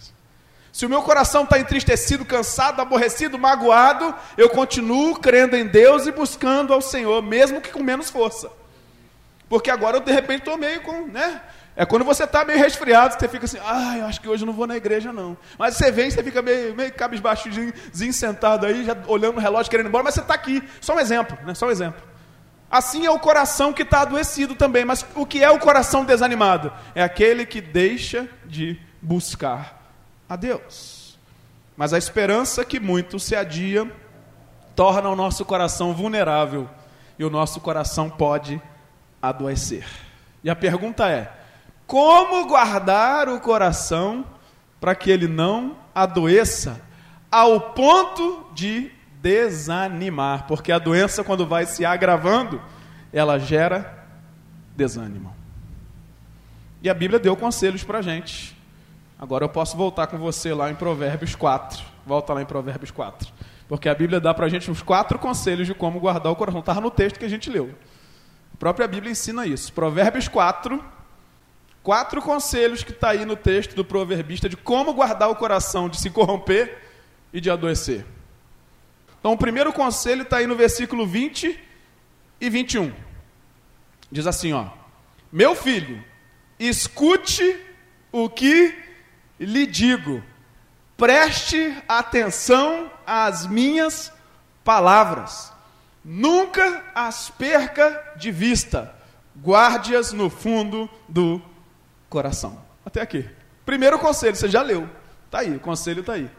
Se 0.80 0.86
o 0.86 0.88
meu 0.88 1.02
coração 1.02 1.44
está 1.44 1.58
entristecido, 1.58 2.24
cansado, 2.24 2.80
aborrecido, 2.80 3.38
magoado, 3.38 4.14
eu 4.34 4.48
continuo 4.48 5.14
crendo 5.14 5.54
em 5.54 5.66
Deus 5.66 6.06
e 6.06 6.10
buscando 6.10 6.72
ao 6.72 6.80
Senhor, 6.80 7.22
mesmo 7.22 7.60
que 7.60 7.68
com 7.68 7.82
menos 7.82 8.08
força. 8.08 8.50
Porque 9.46 9.70
agora 9.70 9.98
eu 9.98 10.00
de 10.00 10.10
repente 10.10 10.38
estou 10.38 10.56
meio 10.56 10.80
com, 10.80 11.06
né? 11.06 11.42
É 11.76 11.84
quando 11.84 12.02
você 12.02 12.24
está 12.24 12.46
meio 12.46 12.58
resfriado, 12.58 13.12
você 13.12 13.28
fica 13.28 13.44
assim, 13.44 13.58
ah, 13.62 13.98
eu 13.98 14.06
acho 14.06 14.22
que 14.22 14.26
hoje 14.26 14.42
eu 14.42 14.46
não 14.46 14.54
vou 14.54 14.66
na 14.66 14.74
igreja 14.74 15.12
não. 15.12 15.36
Mas 15.58 15.76
você 15.76 15.92
vem, 15.92 16.10
você 16.10 16.22
fica 16.22 16.40
meio, 16.40 16.74
meio 16.74 16.94
cabisbaixozinho, 16.94 17.74
sentado 18.14 18.64
aí, 18.64 18.82
já 18.82 18.96
olhando 19.06 19.34
no 19.34 19.40
relógio, 19.42 19.70
querendo 19.70 19.88
ir 19.88 19.90
embora, 19.90 20.04
mas 20.04 20.14
você 20.14 20.22
está 20.22 20.32
aqui. 20.32 20.66
Só 20.80 20.96
um 20.96 20.98
exemplo, 20.98 21.36
né? 21.44 21.52
Só 21.52 21.66
um 21.66 21.70
exemplo. 21.70 22.02
Assim 22.70 23.04
é 23.04 23.10
o 23.10 23.18
coração 23.18 23.70
que 23.70 23.82
está 23.82 24.00
adoecido 24.00 24.54
também. 24.54 24.86
Mas 24.86 25.04
o 25.14 25.26
que 25.26 25.44
é 25.44 25.50
o 25.50 25.58
coração 25.58 26.06
desanimado? 26.06 26.72
É 26.94 27.02
aquele 27.02 27.44
que 27.44 27.60
deixa 27.60 28.26
de 28.46 28.80
buscar 29.02 29.79
a 30.30 30.36
Deus. 30.36 31.18
Mas 31.76 31.92
a 31.92 31.98
esperança 31.98 32.64
que 32.64 32.78
muito 32.78 33.18
se 33.18 33.34
adia 33.34 33.90
torna 34.76 35.08
o 35.08 35.16
nosso 35.16 35.44
coração 35.44 35.92
vulnerável 35.92 36.70
e 37.18 37.24
o 37.24 37.30
nosso 37.30 37.60
coração 37.60 38.08
pode 38.08 38.62
adoecer. 39.20 39.84
E 40.44 40.48
a 40.48 40.54
pergunta 40.54 41.10
é: 41.10 41.32
como 41.84 42.46
guardar 42.46 43.28
o 43.28 43.40
coração 43.40 44.24
para 44.80 44.94
que 44.94 45.10
ele 45.10 45.26
não 45.26 45.76
adoeça 45.92 46.80
ao 47.28 47.72
ponto 47.72 48.46
de 48.54 48.92
desanimar? 49.20 50.46
Porque 50.46 50.70
a 50.70 50.78
doença, 50.78 51.24
quando 51.24 51.44
vai 51.44 51.66
se 51.66 51.84
agravando, 51.84 52.62
ela 53.12 53.36
gera 53.36 54.06
desânimo. 54.76 55.34
E 56.82 56.88
a 56.88 56.94
Bíblia 56.94 57.18
deu 57.18 57.36
conselhos 57.36 57.82
para 57.82 57.98
a 57.98 58.02
gente. 58.02 58.59
Agora 59.20 59.44
eu 59.44 59.50
posso 59.50 59.76
voltar 59.76 60.06
com 60.06 60.16
você 60.16 60.54
lá 60.54 60.70
em 60.70 60.74
Provérbios 60.74 61.34
4. 61.34 61.84
Volta 62.06 62.32
lá 62.32 62.40
em 62.40 62.46
Provérbios 62.46 62.90
4. 62.90 63.30
Porque 63.68 63.86
a 63.86 63.94
Bíblia 63.94 64.18
dá 64.18 64.32
para 64.32 64.46
a 64.46 64.48
gente 64.48 64.70
uns 64.70 64.80
quatro 64.80 65.18
conselhos 65.18 65.66
de 65.66 65.74
como 65.74 66.00
guardar 66.00 66.32
o 66.32 66.36
coração. 66.36 66.60
Estava 66.60 66.80
no 66.80 66.90
texto 66.90 67.18
que 67.18 67.26
a 67.26 67.28
gente 67.28 67.50
leu. 67.50 67.74
A 68.54 68.56
própria 68.56 68.88
Bíblia 68.88 69.12
ensina 69.12 69.46
isso. 69.46 69.74
Provérbios 69.74 70.26
4. 70.26 70.82
Quatro 71.82 72.22
conselhos 72.22 72.82
que 72.82 72.92
está 72.92 73.10
aí 73.10 73.26
no 73.26 73.36
texto 73.36 73.76
do 73.76 73.84
proverbista 73.84 74.48
de 74.48 74.56
como 74.56 74.94
guardar 74.94 75.28
o 75.28 75.36
coração 75.36 75.86
de 75.86 76.00
se 76.00 76.08
corromper 76.08 76.78
e 77.30 77.42
de 77.42 77.50
adoecer. 77.50 78.06
Então, 79.18 79.32
o 79.32 79.36
primeiro 79.36 79.70
conselho 79.70 80.22
está 80.22 80.38
aí 80.38 80.46
no 80.46 80.56
versículo 80.56 81.06
20 81.06 81.60
e 82.40 82.48
21. 82.48 82.90
Diz 84.10 84.26
assim: 84.26 84.54
ó, 84.54 84.68
Meu 85.30 85.54
filho, 85.54 86.02
escute 86.58 87.60
o 88.10 88.30
que 88.30 88.79
lhe 89.44 89.66
digo: 89.66 90.22
preste 90.96 91.76
atenção 91.88 92.90
às 93.06 93.46
minhas 93.46 94.12
palavras, 94.62 95.52
nunca 96.04 96.84
as 96.94 97.30
perca 97.30 98.14
de 98.16 98.30
vista, 98.30 98.94
guarde-as 99.42 100.12
no 100.12 100.28
fundo 100.28 100.88
do 101.08 101.40
coração. 102.08 102.62
Até 102.84 103.00
aqui. 103.00 103.28
Primeiro 103.64 103.98
conselho, 103.98 104.36
você 104.36 104.48
já 104.48 104.62
leu. 104.62 104.88
Está 105.26 105.40
aí, 105.40 105.56
o 105.56 105.60
conselho 105.60 106.00
está 106.00 106.14
aí. 106.14 106.30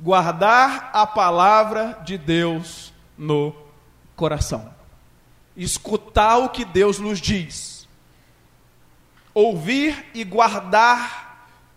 Guardar 0.00 0.90
a 0.92 1.06
palavra 1.06 1.98
de 2.04 2.16
Deus 2.16 2.92
no 3.16 3.54
coração. 4.16 4.72
Escutar 5.56 6.38
o 6.38 6.48
que 6.48 6.64
Deus 6.64 6.98
nos 6.98 7.20
diz. 7.20 7.86
Ouvir 9.34 10.06
e 10.14 10.24
guardar 10.24 11.27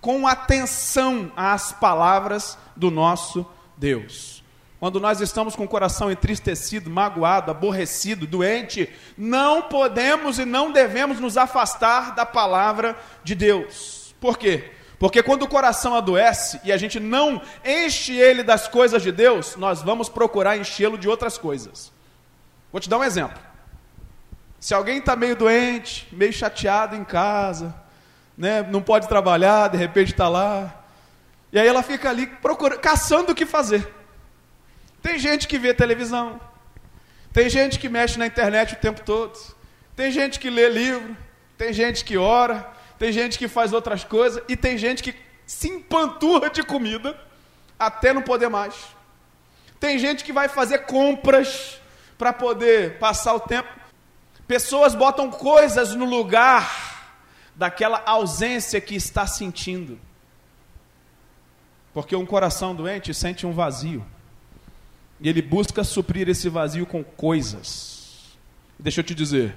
com 0.02 0.28
atenção 0.28 1.32
às 1.36 1.72
palavras 1.72 2.58
do 2.76 2.90
nosso 2.90 3.46
Deus. 3.78 4.44
Quando 4.80 5.00
nós 5.00 5.22
estamos 5.22 5.56
com 5.56 5.64
o 5.64 5.68
coração 5.68 6.12
entristecido, 6.12 6.90
magoado, 6.90 7.52
aborrecido, 7.52 8.26
doente, 8.26 8.90
não 9.16 9.62
podemos 9.62 10.40
e 10.40 10.46
não 10.46 10.72
devemos 10.72 11.20
nos 11.20 11.38
afastar 11.38 12.16
da 12.16 12.26
palavra 12.26 12.98
de 13.24 13.36
Deus. 13.36 14.16
Por 14.20 14.40
quê? 14.40 14.72
Porque 14.98 15.22
quando 15.22 15.44
o 15.44 15.48
coração 15.48 15.94
adoece 15.94 16.60
e 16.64 16.72
a 16.72 16.78
gente 16.78 17.00
não 17.00 17.40
enche 17.64 18.16
ele 18.16 18.42
das 18.42 18.68
coisas 18.68 19.04
de 19.04 19.12
Deus, 19.12 19.56
nós 19.56 19.84
vamos 19.84 20.10
procurar 20.10 20.58
enchê-lo 20.58 20.98
de 20.98 21.08
outras 21.08 21.38
coisas. 21.38 21.92
Vou 22.72 22.80
te 22.80 22.90
dar 22.90 22.98
um 22.98 23.04
exemplo. 23.04 23.40
Se 24.60 24.74
alguém 24.74 24.98
está 24.98 25.16
meio 25.16 25.36
doente, 25.36 26.08
meio 26.12 26.34
chateado 26.34 26.96
em 26.96 27.04
casa, 27.04 27.74
né, 28.42 28.64
não 28.64 28.82
pode 28.82 29.08
trabalhar, 29.08 29.68
de 29.68 29.78
repente 29.78 30.14
está 30.14 30.28
lá. 30.28 30.84
E 31.54 31.60
aí 31.60 31.68
ela 31.68 31.84
fica 31.84 32.10
ali 32.10 32.26
procurando, 32.26 32.80
caçando 32.80 33.34
o 33.34 33.36
que 33.36 33.46
fazer. 33.46 33.88
Tem 35.00 35.20
gente 35.20 35.48
que 35.48 35.60
vê 35.60 35.76
televisão, 35.76 36.42
tem 37.32 37.48
gente 37.48 37.78
que 37.78 37.88
mexe 37.88 38.18
na 38.18 38.26
internet 38.26 38.74
o 38.74 38.78
tempo 38.78 39.02
todo, 39.02 39.38
tem 39.96 40.12
gente 40.12 40.40
que 40.40 40.50
lê 40.50 40.68
livro, 40.70 41.16
tem 41.56 41.72
gente 41.72 42.04
que 42.04 42.18
ora, 42.18 42.68
tem 42.98 43.12
gente 43.12 43.38
que 43.38 43.48
faz 43.48 43.74
outras 43.74 44.04
coisas, 44.04 44.42
e 44.50 44.56
tem 44.56 44.76
gente 44.76 45.04
que 45.04 45.14
se 45.46 45.70
empanturra 45.70 46.50
de 46.50 46.64
comida 46.64 47.16
até 47.78 48.12
não 48.12 48.24
poder 48.24 48.50
mais. 48.50 48.74
Tem 49.80 50.00
gente 50.00 50.24
que 50.24 50.34
vai 50.34 50.50
fazer 50.50 50.80
compras 50.80 51.80
para 52.18 52.34
poder 52.34 52.98
passar 52.98 53.36
o 53.36 53.40
tempo. 53.40 53.70
Pessoas 54.48 54.96
botam 54.96 55.30
coisas 55.30 55.94
no 55.94 56.06
lugar 56.06 56.81
daquela 57.56 58.02
ausência 58.06 58.80
que 58.82 58.96
está 58.96 59.28
sentindo. 59.28 60.00
Porque 61.94 62.16
um 62.16 62.26
coração 62.26 62.76
doente 62.76 63.14
sente 63.14 63.46
um 63.46 63.52
vazio. 63.52 64.06
E 65.20 65.30
ele 65.30 65.42
busca 65.42 65.84
suprir 65.84 66.28
esse 66.30 66.50
vazio 66.50 66.86
com 66.86 67.04
coisas. 67.04 68.32
Deixa 68.80 69.02
eu 69.02 69.04
te 69.04 69.14
dizer, 69.14 69.56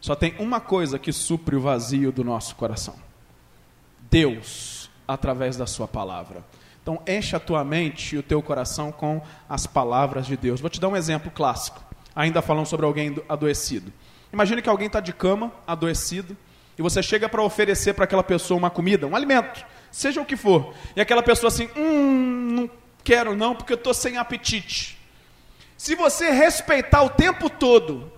só 0.00 0.14
tem 0.14 0.34
uma 0.38 0.60
coisa 0.60 0.98
que 0.98 1.12
supre 1.12 1.56
o 1.56 1.60
vazio 1.60 2.12
do 2.12 2.22
nosso 2.22 2.54
coração: 2.56 2.94
Deus, 4.10 4.90
através 5.08 5.56
da 5.56 5.66
Sua 5.66 5.88
palavra. 5.88 6.44
Então, 6.82 7.02
enche 7.04 7.34
a 7.34 7.40
tua 7.40 7.64
mente 7.64 8.14
e 8.14 8.18
o 8.18 8.22
teu 8.22 8.40
coração 8.40 8.92
com 8.92 9.20
as 9.48 9.66
palavras 9.66 10.24
de 10.26 10.36
Deus. 10.36 10.60
Vou 10.60 10.70
te 10.70 10.80
dar 10.80 10.86
um 10.86 10.96
exemplo 10.96 11.32
clássico, 11.32 11.82
ainda 12.14 12.40
falando 12.40 12.66
sobre 12.66 12.86
alguém 12.86 13.16
adoecido. 13.28 13.92
Imagine 14.32 14.62
que 14.62 14.68
alguém 14.68 14.86
está 14.86 15.00
de 15.00 15.12
cama, 15.12 15.50
adoecido, 15.66 16.36
e 16.78 16.82
você 16.82 17.02
chega 17.02 17.28
para 17.28 17.42
oferecer 17.42 17.94
para 17.94 18.04
aquela 18.04 18.22
pessoa 18.22 18.58
uma 18.58 18.70
comida, 18.70 19.06
um 19.06 19.16
alimento, 19.16 19.64
seja 19.90 20.20
o 20.20 20.26
que 20.26 20.36
for, 20.36 20.74
e 20.94 21.00
aquela 21.00 21.22
pessoa 21.22 21.48
assim, 21.48 21.68
hum, 21.76 22.48
não 22.52 22.70
quero 23.02 23.34
não, 23.34 23.54
porque 23.54 23.72
eu 23.72 23.76
estou 23.76 23.94
sem 23.94 24.18
apetite. 24.18 24.98
Se 25.76 25.94
você 25.94 26.30
respeitar 26.30 27.02
o 27.02 27.10
tempo 27.10 27.48
todo 27.50 28.12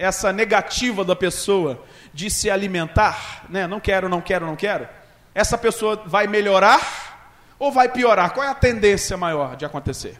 essa 0.00 0.32
negativa 0.32 1.04
da 1.04 1.14
pessoa 1.14 1.84
de 2.12 2.30
se 2.30 2.50
alimentar, 2.50 3.44
né? 3.50 3.66
Não 3.66 3.78
quero, 3.78 4.08
não 4.08 4.20
quero, 4.20 4.46
não 4.46 4.56
quero. 4.56 4.88
Essa 5.34 5.58
pessoa 5.58 6.02
vai 6.06 6.26
melhorar 6.26 7.36
ou 7.58 7.70
vai 7.70 7.88
piorar? 7.88 8.32
Qual 8.32 8.44
é 8.44 8.48
a 8.48 8.54
tendência 8.54 9.16
maior 9.16 9.56
de 9.56 9.64
acontecer? 9.66 10.18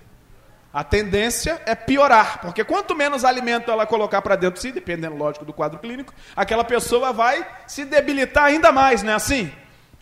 A 0.72 0.84
tendência 0.84 1.60
é 1.66 1.74
piorar, 1.74 2.40
porque 2.40 2.62
quanto 2.62 2.94
menos 2.94 3.24
alimento 3.24 3.72
ela 3.72 3.84
colocar 3.86 4.22
para 4.22 4.36
dentro 4.36 4.54
de 4.54 4.60
si, 4.60 4.70
dependendo, 4.70 5.16
lógico, 5.16 5.44
do 5.44 5.52
quadro 5.52 5.80
clínico, 5.80 6.14
aquela 6.36 6.62
pessoa 6.62 7.12
vai 7.12 7.44
se 7.66 7.84
debilitar 7.84 8.44
ainda 8.44 8.70
mais, 8.70 9.02
não 9.02 9.12
é 9.12 9.16
assim? 9.16 9.52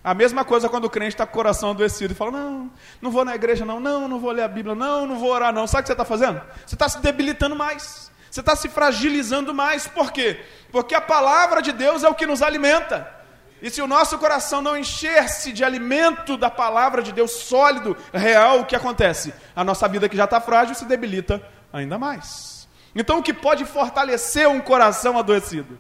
A 0.05 0.13
mesma 0.13 0.45
coisa 0.45 0.69
quando 0.69 0.85
o 0.85 0.91
crente 0.91 1.15
está 1.15 1.27
com 1.27 1.33
o 1.33 1.35
coração 1.35 1.71
adoecido 1.71 2.13
e 2.13 2.17
fala: 2.17 2.31
Não, 2.33 2.71
não 3.01 3.11
vou 3.11 3.25
na 3.25 3.35
igreja, 3.35 3.65
não, 3.65 3.81
não, 3.81 4.07
não 4.07 4.19
vou 4.19 4.31
ler 4.31 4.43
a 4.43 4.49
Bíblia, 4.49 4.75
não, 4.75 5.07
não 5.07 5.19
vou 5.19 5.31
orar, 5.31 5.53
não. 5.53 5.67
Sabe 5.67 5.81
o 5.81 5.83
que 5.85 5.87
você 5.89 5.93
está 5.93 6.05
fazendo? 6.05 6.41
Você 6.65 6.75
está 6.75 6.89
se 6.89 7.01
debilitando 7.01 7.57
mais, 7.57 8.11
você 8.31 8.41
está 8.41 8.55
se 8.55 8.69
fragilizando 8.69 9.55
mais. 9.55 9.89
Por 9.89 10.13
quê? 10.13 10.41
Porque 10.71 10.95
a 10.95 11.01
palavra 11.01 11.61
de 11.61 11.73
Deus 11.73 12.05
é 12.05 12.09
o 12.09 12.15
que 12.15 12.27
nos 12.27 12.43
alimenta. 12.43 13.18
E 13.61 13.71
se 13.71 13.83
o 13.83 13.87
nosso 13.87 14.19
coração 14.19 14.63
não 14.63 14.77
encher-se 14.77 15.53
de 15.53 15.65
alimento 15.65 16.37
da 16.37 16.49
palavra 16.49 17.03
de 17.03 17.13
Deus 17.13 17.33
sólido, 17.33 17.97
real, 18.13 18.61
o 18.61 18.67
que 18.67 18.77
acontece? 18.77 19.35
A 19.55 19.65
nossa 19.65 19.89
vida 19.89 20.09
que 20.09 20.17
já 20.17 20.25
está 20.25 20.41
frágil 20.41 20.75
se 20.75 20.85
debilita 20.85 21.43
ainda 21.73 21.99
mais. 21.99 22.69
Então, 22.95 23.19
o 23.19 23.23
que 23.23 23.35
pode 23.35 23.65
fortalecer 23.65 24.49
um 24.49 24.61
coração 24.61 25.19
adoecido? 25.19 25.79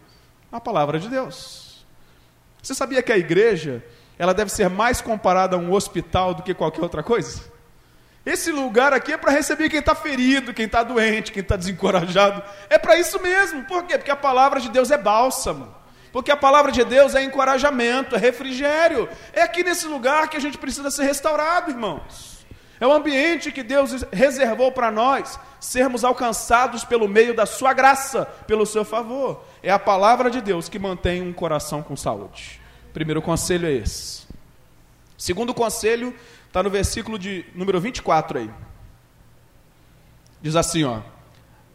A 0.50 0.60
palavra 0.60 0.98
de 0.98 1.08
Deus. 1.08 1.86
Você 2.62 2.74
sabia 2.74 3.02
que 3.02 3.12
a 3.12 3.18
igreja 3.18 3.84
ela 4.18 4.34
deve 4.34 4.50
ser 4.50 4.68
mais 4.68 5.00
comparada 5.00 5.56
a 5.56 5.58
um 5.58 5.72
hospital 5.72 6.34
do 6.34 6.42
que 6.42 6.54
qualquer 6.54 6.82
outra 6.82 7.02
coisa? 7.02 7.42
Esse 8.26 8.50
lugar 8.52 8.92
aqui 8.92 9.12
é 9.12 9.16
para 9.16 9.32
receber 9.32 9.70
quem 9.70 9.78
está 9.78 9.94
ferido, 9.94 10.52
quem 10.52 10.66
está 10.66 10.82
doente, 10.82 11.32
quem 11.32 11.42
está 11.42 11.56
desencorajado. 11.56 12.42
É 12.68 12.76
para 12.76 12.98
isso 12.98 13.20
mesmo. 13.22 13.64
Por 13.64 13.84
quê? 13.84 13.96
Porque 13.96 14.10
a 14.10 14.16
palavra 14.16 14.60
de 14.60 14.68
Deus 14.68 14.90
é 14.90 14.98
bálsamo. 14.98 15.74
Porque 16.12 16.30
a 16.30 16.36
palavra 16.36 16.72
de 16.72 16.84
Deus 16.84 17.14
é 17.14 17.22
encorajamento, 17.22 18.14
é 18.14 18.18
refrigério. 18.18 19.08
É 19.32 19.42
aqui 19.42 19.62
nesse 19.62 19.86
lugar 19.86 20.28
que 20.28 20.36
a 20.36 20.40
gente 20.40 20.58
precisa 20.58 20.90
ser 20.90 21.04
restaurado, 21.04 21.70
irmãos. 21.70 22.38
É 22.80 22.86
o 22.86 22.92
ambiente 22.92 23.50
que 23.50 23.62
Deus 23.62 24.04
reservou 24.12 24.70
para 24.70 24.90
nós 24.90 25.38
sermos 25.60 26.04
alcançados 26.04 26.84
pelo 26.84 27.08
meio 27.08 27.34
da 27.34 27.44
sua 27.44 27.72
graça, 27.72 28.24
pelo 28.46 28.64
seu 28.64 28.84
favor. 28.84 29.44
É 29.62 29.70
a 29.70 29.78
palavra 29.78 30.30
de 30.30 30.40
Deus 30.40 30.68
que 30.68 30.78
mantém 30.78 31.20
um 31.20 31.32
coração 31.32 31.82
com 31.82 31.96
saúde. 31.96 32.60
Primeiro 32.92 33.20
conselho 33.20 33.66
é 33.66 33.72
esse. 33.72 34.26
Segundo 35.16 35.52
conselho 35.52 36.14
está 36.46 36.62
no 36.62 36.70
versículo 36.70 37.18
de 37.18 37.44
número 37.54 37.80
24 37.80 38.38
aí. 38.38 38.50
Diz 40.40 40.54
assim, 40.54 40.84
ó: 40.84 41.00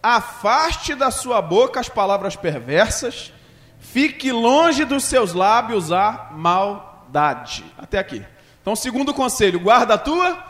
Afaste 0.02 0.96
da 0.96 1.12
sua 1.12 1.42
boca 1.42 1.82
as 1.82 1.90
palavras 1.90 2.38
perversas 2.38 3.34
Fique 3.84 4.32
longe 4.32 4.86
dos 4.86 5.04
seus 5.04 5.34
lábios 5.34 5.92
a 5.92 6.30
maldade. 6.32 7.64
Até 7.78 8.00
aqui. 8.00 8.26
Então, 8.62 8.76
segundo 8.76 9.14
conselho, 9.14 9.60
guarda 9.60 9.96
a 9.96 9.98
tua 9.98 10.42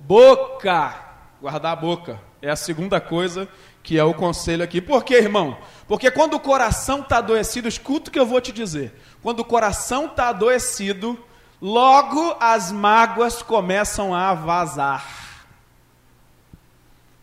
boca. 0.00 0.94
Guardar 1.40 1.72
a 1.72 1.76
boca. 1.76 2.20
É 2.42 2.50
a 2.50 2.56
segunda 2.56 3.00
coisa 3.00 3.48
que 3.84 3.96
é 3.98 4.04
o 4.04 4.12
conselho 4.12 4.64
aqui. 4.64 4.80
Por 4.80 5.04
quê, 5.04 5.14
irmão? 5.14 5.56
Porque 5.86 6.10
quando 6.10 6.34
o 6.34 6.40
coração 6.40 7.00
está 7.00 7.18
adoecido, 7.18 7.68
escuta 7.68 8.10
o 8.10 8.12
que 8.12 8.18
eu 8.18 8.26
vou 8.26 8.40
te 8.40 8.50
dizer. 8.52 9.00
Quando 9.22 9.40
o 9.40 9.44
coração 9.44 10.06
está 10.06 10.28
adoecido, 10.28 11.18
logo 11.60 12.36
as 12.40 12.72
mágoas 12.72 13.42
começam 13.42 14.12
a 14.12 14.34
vazar. 14.34 15.21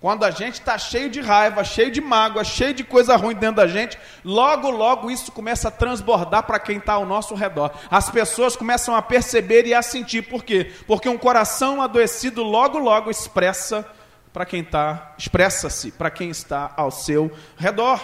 Quando 0.01 0.23
a 0.23 0.31
gente 0.31 0.53
está 0.53 0.77
cheio 0.77 1.09
de 1.09 1.19
raiva, 1.19 1.61
cheio 1.61 1.91
de 1.91 1.99
mágoa, 1.99 2.45
cheio 2.45 2.73
de 2.73 2.85
coisa 2.85 3.17
ruim 3.17 3.35
dentro 3.35 3.57
da 3.57 3.67
gente, 3.67 3.97
logo, 4.23 4.69
logo 4.69 5.11
isso 5.11 5.29
começa 5.29 5.67
a 5.67 5.71
transbordar 5.71 6.43
para 6.43 6.57
quem 6.57 6.77
está 6.77 6.93
ao 6.93 7.05
nosso 7.05 7.35
redor. 7.35 7.71
As 7.91 8.09
pessoas 8.09 8.55
começam 8.55 8.95
a 8.95 9.01
perceber 9.01 9.67
e 9.67 9.73
a 9.73 9.81
sentir. 9.81 10.21
Por 10.21 10.41
quê? 10.41 10.71
Porque 10.87 11.09
um 11.09 11.17
coração 11.17 11.81
adoecido 11.81 12.43
logo, 12.43 12.79
logo 12.79 13.11
expressa 13.11 13.85
para 14.31 14.45
quem 14.45 14.61
está, 14.61 15.15
expressa-se 15.17 15.91
para 15.91 16.09
quem 16.09 16.29
está 16.29 16.71
ao 16.77 16.91
seu 16.91 17.29
redor. 17.57 17.99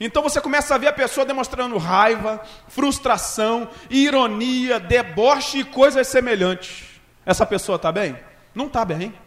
Então 0.00 0.22
você 0.22 0.40
começa 0.40 0.74
a 0.74 0.78
ver 0.78 0.88
a 0.88 0.92
pessoa 0.92 1.26
demonstrando 1.26 1.76
raiva, 1.76 2.40
frustração, 2.68 3.68
ironia, 3.90 4.80
deboche 4.80 5.58
e 5.58 5.64
coisas 5.64 6.06
semelhantes. 6.06 7.00
Essa 7.26 7.44
pessoa 7.44 7.76
está 7.76 7.92
bem? 7.92 8.16
Não 8.54 8.68
está 8.68 8.86
bem. 8.86 9.25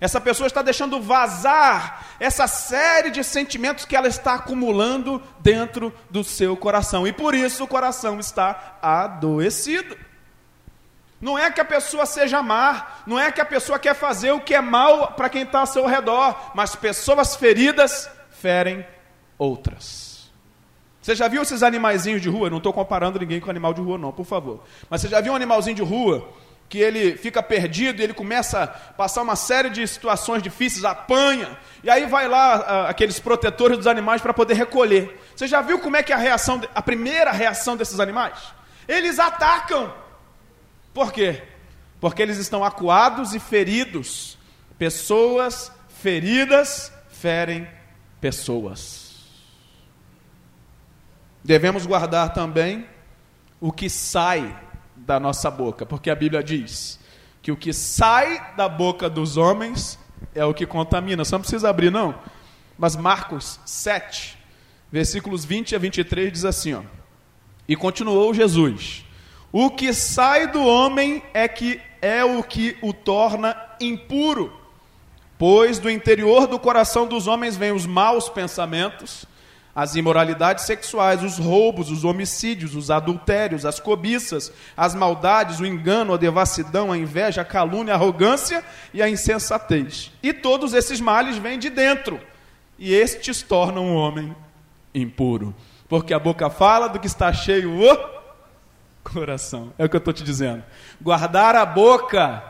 Essa 0.00 0.20
pessoa 0.20 0.46
está 0.46 0.62
deixando 0.62 1.00
vazar 1.00 2.06
essa 2.20 2.46
série 2.46 3.10
de 3.10 3.24
sentimentos 3.24 3.84
que 3.84 3.96
ela 3.96 4.06
está 4.06 4.34
acumulando 4.34 5.20
dentro 5.40 5.92
do 6.08 6.22
seu 6.22 6.56
coração. 6.56 7.06
E 7.06 7.12
por 7.12 7.34
isso 7.34 7.64
o 7.64 7.68
coração 7.68 8.20
está 8.20 8.78
adoecido. 8.80 9.96
Não 11.20 11.36
é 11.36 11.50
que 11.50 11.60
a 11.60 11.64
pessoa 11.64 12.06
seja 12.06 12.40
má, 12.40 12.86
não 13.04 13.18
é 13.18 13.32
que 13.32 13.40
a 13.40 13.44
pessoa 13.44 13.76
quer 13.76 13.94
fazer 13.94 14.30
o 14.30 14.40
que 14.40 14.54
é 14.54 14.60
mal 14.60 15.14
para 15.14 15.28
quem 15.28 15.42
está 15.42 15.60
ao 15.60 15.66
seu 15.66 15.84
redor, 15.84 16.52
mas 16.54 16.76
pessoas 16.76 17.34
feridas 17.34 18.08
ferem 18.30 18.86
outras. 19.36 20.30
Você 21.02 21.16
já 21.16 21.26
viu 21.26 21.42
esses 21.42 21.64
animaizinhos 21.64 22.22
de 22.22 22.28
rua? 22.28 22.50
Não 22.50 22.58
estou 22.58 22.72
comparando 22.72 23.18
ninguém 23.18 23.40
com 23.40 23.50
animal 23.50 23.74
de 23.74 23.80
rua, 23.80 23.98
não, 23.98 24.12
por 24.12 24.26
favor. 24.26 24.62
Mas 24.88 25.00
você 25.00 25.08
já 25.08 25.20
viu 25.20 25.32
um 25.32 25.36
animalzinho 25.36 25.74
de 25.74 25.82
rua 25.82 26.28
que 26.68 26.78
ele 26.78 27.16
fica 27.16 27.42
perdido 27.42 28.00
e 28.00 28.04
ele 28.04 28.12
começa 28.12 28.64
a 28.64 28.66
passar 28.66 29.22
uma 29.22 29.36
série 29.36 29.70
de 29.70 29.86
situações 29.86 30.42
difíceis, 30.42 30.84
apanha, 30.84 31.58
e 31.82 31.88
aí 31.88 32.06
vai 32.06 32.28
lá 32.28 32.54
a, 32.56 32.88
aqueles 32.90 33.18
protetores 33.18 33.78
dos 33.78 33.86
animais 33.86 34.20
para 34.20 34.34
poder 34.34 34.54
recolher. 34.54 35.18
Você 35.34 35.46
já 35.46 35.62
viu 35.62 35.78
como 35.78 35.96
é 35.96 36.02
que 36.02 36.12
é 36.12 36.14
a 36.14 36.18
reação, 36.18 36.60
a 36.74 36.82
primeira 36.82 37.32
reação 37.32 37.76
desses 37.76 37.98
animais? 37.98 38.38
Eles 38.86 39.18
atacam. 39.18 39.94
Por 40.92 41.12
quê? 41.12 41.42
Porque 42.00 42.20
eles 42.20 42.36
estão 42.36 42.62
acuados 42.62 43.34
e 43.34 43.40
feridos. 43.40 44.36
Pessoas 44.78 45.72
feridas 45.88 46.92
ferem 47.08 47.68
pessoas. 48.20 49.08
Devemos 51.42 51.86
guardar 51.86 52.32
também 52.34 52.86
o 53.60 53.72
que 53.72 53.88
sai 53.88 54.54
da 54.98 55.18
nossa 55.18 55.50
boca, 55.50 55.86
porque 55.86 56.10
a 56.10 56.14
Bíblia 56.14 56.42
diz 56.42 56.98
que 57.42 57.52
o 57.52 57.56
que 57.56 57.72
sai 57.72 58.54
da 58.56 58.68
boca 58.68 59.08
dos 59.08 59.36
homens 59.36 59.98
é 60.34 60.44
o 60.44 60.54
que 60.54 60.66
contamina. 60.66 61.24
Você 61.24 61.34
não 61.34 61.40
precisa 61.40 61.70
abrir, 61.70 61.90
não. 61.90 62.14
Mas 62.76 62.94
Marcos 62.96 63.58
7, 63.64 64.38
versículos 64.90 65.44
20 65.44 65.74
a 65.74 65.78
23 65.78 66.32
diz 66.32 66.44
assim: 66.44 66.74
ó, 66.74 66.82
E 67.66 67.74
continuou 67.74 68.34
Jesus: 68.34 69.04
O 69.50 69.70
que 69.70 69.92
sai 69.92 70.48
do 70.48 70.64
homem 70.64 71.22
é 71.32 71.48
que 71.48 71.80
é 72.00 72.24
o 72.24 72.42
que 72.42 72.76
o 72.82 72.92
torna 72.92 73.56
impuro, 73.80 74.52
pois 75.36 75.78
do 75.78 75.90
interior 75.90 76.46
do 76.46 76.58
coração 76.58 77.06
dos 77.06 77.26
homens 77.26 77.56
vêm 77.56 77.72
os 77.72 77.86
maus 77.86 78.28
pensamentos 78.28 79.26
as 79.78 79.94
imoralidades 79.94 80.64
sexuais, 80.64 81.22
os 81.22 81.38
roubos, 81.38 81.88
os 81.88 82.02
homicídios, 82.02 82.74
os 82.74 82.90
adultérios, 82.90 83.64
as 83.64 83.78
cobiças, 83.78 84.52
as 84.76 84.92
maldades, 84.92 85.60
o 85.60 85.64
engano, 85.64 86.14
a 86.14 86.16
devassidão, 86.16 86.90
a 86.90 86.98
inveja, 86.98 87.42
a 87.42 87.44
calúnia, 87.44 87.94
a 87.94 87.96
arrogância 87.96 88.64
e 88.92 89.00
a 89.00 89.08
insensatez. 89.08 90.10
E 90.20 90.32
todos 90.32 90.74
esses 90.74 91.00
males 91.00 91.36
vêm 91.36 91.60
de 91.60 91.70
dentro, 91.70 92.20
e 92.76 92.92
estes 92.92 93.40
tornam 93.40 93.92
o 93.92 93.94
homem 93.94 94.34
impuro. 94.92 95.54
Porque 95.88 96.12
a 96.12 96.18
boca 96.18 96.50
fala 96.50 96.88
do 96.88 96.98
que 96.98 97.06
está 97.06 97.32
cheio 97.32 97.80
o 97.80 98.18
coração. 99.04 99.72
É 99.78 99.84
o 99.84 99.88
que 99.88 99.94
eu 99.94 99.98
estou 99.98 100.12
te 100.12 100.24
dizendo. 100.24 100.64
Guardar 101.00 101.54
a 101.54 101.64
boca 101.64 102.42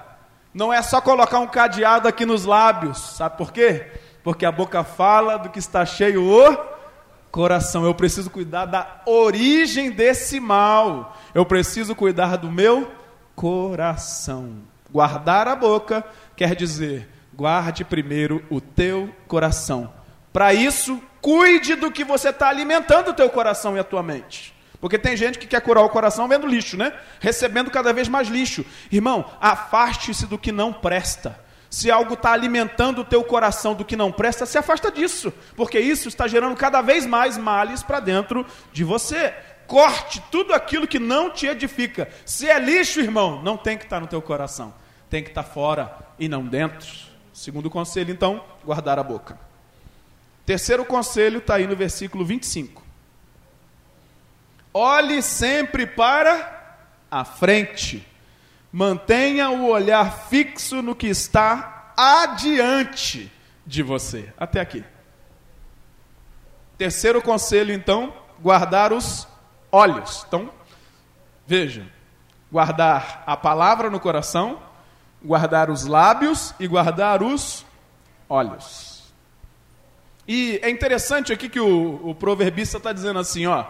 não 0.55 0.73
é 0.73 0.81
só 0.81 0.99
colocar 0.99 1.41
um 1.41 1.47
cadeado 1.47 2.09
aqui 2.09 2.25
nos 2.25 2.47
lábios, 2.47 2.97
sabe 2.99 3.37
por 3.37 3.53
quê? 3.53 3.87
Porque 4.25 4.47
a 4.47 4.51
boca 4.51 4.83
fala 4.83 5.37
do 5.37 5.51
que 5.51 5.59
está 5.59 5.85
cheio 5.85 6.23
o 6.23 6.78
coração. 7.31 7.85
Eu 7.85 7.95
preciso 7.95 8.31
cuidar 8.31 8.67
da 8.67 9.03
origem 9.07 9.91
desse 9.91 10.41
mal. 10.41 11.17
Eu 11.35 11.45
preciso 11.45 11.95
cuidar 11.95 12.37
do 12.37 12.51
meu 12.51 12.91
coração. 13.35 14.57
Guardar 14.91 15.47
a 15.47 15.55
boca 15.55 16.05
quer 16.35 16.55
dizer 16.55 17.09
guarde 17.39 17.85
primeiro 17.85 18.45
o 18.51 18.61
teu 18.61 19.15
coração. 19.29 19.93
Para 20.33 20.53
isso, 20.53 21.01
cuide 21.21 21.77
do 21.77 21.91
que 21.91 22.03
você 22.03 22.31
está 22.31 22.49
alimentando 22.49 23.11
o 23.11 23.15
teu 23.15 23.31
coração 23.31 23.77
e 23.77 23.79
a 23.79 23.85
tua 23.85 24.03
mente. 24.03 24.53
Porque 24.81 24.99
tem 24.99 25.17
gente 25.17 25.39
que 25.39 25.47
quer 25.47 25.61
curar 25.61 25.85
o 25.85 25.89
coração 25.89 26.27
vendo 26.27 26.47
lixo, 26.47 26.77
né? 26.77 26.93
Recebendo 27.21 27.71
cada 27.71 27.93
vez 27.93 28.09
mais 28.09 28.29
lixo. 28.29 28.65
Irmão, 28.91 29.25
afaste-se 29.41 30.27
do 30.27 30.37
que 30.37 30.51
não 30.51 30.73
presta. 30.73 31.39
Se 31.71 31.91
algo 31.91 32.15
está 32.15 32.33
alimentando 32.33 33.03
o 33.03 33.05
teu 33.05 33.23
coração 33.23 33.75
do 33.75 33.85
que 33.85 33.97
não 33.97 34.11
presta, 34.11 34.47
se 34.47 34.57
afasta 34.57 34.91
disso, 34.91 35.33
porque 35.55 35.79
isso 35.79 36.09
está 36.09 36.27
gerando 36.27 36.57
cada 36.57 36.81
vez 36.81 37.05
mais 37.05 37.37
males 37.37 37.83
para 37.83 38.01
dentro 38.01 38.47
de 38.73 38.85
você. 38.85 39.35
Corte 39.67 40.23
tudo 40.31 40.55
aquilo 40.55 40.89
que 40.89 40.99
não 40.99 41.29
te 41.29 41.47
edifica. 41.47 42.09
Se 42.25 42.49
é 42.49 42.59
lixo, 42.59 43.01
irmão, 43.01 43.43
não 43.43 43.57
tem 43.57 43.77
que 43.77 43.85
estar 43.85 43.97
tá 43.97 44.01
no 44.01 44.07
teu 44.07 44.23
coração, 44.23 44.73
tem 45.11 45.23
que 45.23 45.29
estar 45.29 45.43
tá 45.43 45.49
fora 45.49 45.95
e 46.19 46.27
não 46.27 46.47
dentro. 46.47 46.89
Segundo 47.35 47.69
conselho, 47.69 48.11
então, 48.11 48.43
guardar 48.65 48.99
a 48.99 49.03
boca. 49.03 49.39
Terceiro 50.47 50.87
conselho 50.87 51.39
está 51.39 51.57
aí 51.57 51.67
no 51.67 51.77
versículo 51.77 52.25
25. 52.25 52.83
Olhe 54.73 55.21
sempre 55.21 55.87
para 55.87 56.79
a 57.11 57.27
frente. 57.27 58.08
Mantenha 58.71 59.51
o 59.51 59.69
olhar 59.69 60.29
fixo 60.29 60.83
no 60.83 60.95
que 60.95 61.07
está 61.07 61.93
adiante 61.97 63.33
de 63.67 63.83
você. 63.83 64.33
Até 64.37 64.61
aqui. 64.61 64.85
Terceiro 66.77 67.21
conselho, 67.21 67.73
então, 67.73 68.15
guardar 68.41 68.93
os 68.93 69.27
olhos. 69.73 70.25
Então, 70.29 70.51
veja: 71.47 71.87
guardar 72.53 73.25
a 73.27 73.37
palavra 73.37 73.91
no 73.91 73.99
coração, 73.99 74.63
guardar 75.23 75.71
os 75.71 75.85
lábios 75.87 76.55
e 76.61 76.67
guardar 76.67 77.23
os 77.23 77.65
olhos. 78.29 79.13
E 80.27 80.61
é 80.63 80.69
interessante 80.69 81.33
aqui 81.33 81.49
que 81.49 81.59
o, 81.59 82.11
o 82.11 82.15
proverbista 82.15 82.77
está 82.77 82.93
dizendo 82.93 83.19
assim: 83.19 83.47
ó, 83.47 83.65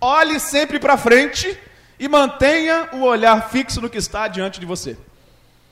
olhe 0.00 0.38
sempre 0.40 0.78
para 0.78 0.96
frente 0.96 1.58
e 2.02 2.08
mantenha 2.08 2.88
o 2.94 3.02
olhar 3.02 3.48
fixo 3.48 3.80
no 3.80 3.88
que 3.88 3.96
está 3.96 4.26
diante 4.26 4.58
de 4.58 4.66
você. 4.66 4.98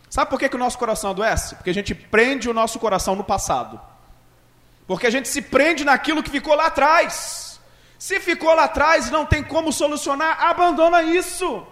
Sabe 0.08 0.30
por 0.30 0.38
que, 0.38 0.48
que 0.48 0.54
o 0.54 0.60
nosso 0.60 0.78
coração 0.78 1.10
adoece? 1.10 1.56
Porque 1.56 1.70
a 1.70 1.74
gente 1.74 1.92
prende 1.92 2.48
o 2.48 2.54
nosso 2.54 2.78
coração 2.78 3.16
no 3.16 3.24
passado. 3.24 3.80
Porque 4.86 5.08
a 5.08 5.10
gente 5.10 5.28
se 5.28 5.42
prende 5.42 5.84
naquilo 5.84 6.22
que 6.22 6.30
ficou 6.30 6.54
lá 6.54 6.66
atrás. 6.66 7.58
Se 7.98 8.20
ficou 8.20 8.54
lá 8.54 8.66
atrás 8.66 9.08
e 9.08 9.10
não 9.10 9.26
tem 9.26 9.42
como 9.42 9.72
solucionar, 9.72 10.40
abandona 10.40 11.02
isso. 11.02 11.66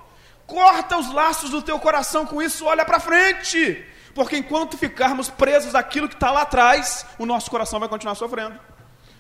Corta 0.45 0.99
os 0.99 1.13
laços 1.13 1.51
do 1.51 1.63
teu 1.63 1.79
coração 1.79 2.27
com 2.27 2.43
isso, 2.43 2.67
olha 2.67 2.85
para 2.85 2.99
frente. 2.99 3.87
Porque 4.13 4.37
enquanto 4.37 4.77
ficarmos 4.77 5.31
presos 5.31 5.77
àquilo 5.77 6.09
que 6.09 6.15
está 6.15 6.33
lá 6.33 6.43
atrás, 6.43 7.07
o 7.17 7.25
nosso 7.25 7.49
coração 7.49 7.79
vai 7.79 7.89
continuar 7.89 8.17
sofrendo. 8.17 8.59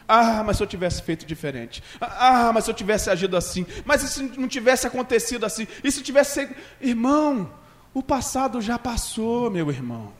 Ah, 0.08 0.42
mas 0.42 0.56
se 0.56 0.62
eu 0.62 0.66
tivesse 0.66 1.02
feito 1.02 1.26
diferente. 1.26 1.82
Ah, 2.00 2.50
mas 2.52 2.64
se 2.64 2.70
eu 2.70 2.74
tivesse 2.74 3.10
agido 3.10 3.36
assim. 3.36 3.66
Mas 3.84 4.00
se 4.00 4.22
não 4.38 4.48
tivesse 4.48 4.86
acontecido 4.86 5.44
assim? 5.44 5.68
E 5.84 5.92
se 5.92 6.02
tivesse. 6.02 6.48
Irmão, 6.80 7.52
o 7.92 8.02
passado 8.02 8.60
já 8.62 8.78
passou, 8.78 9.50
meu 9.50 9.70
irmão. 9.70 10.12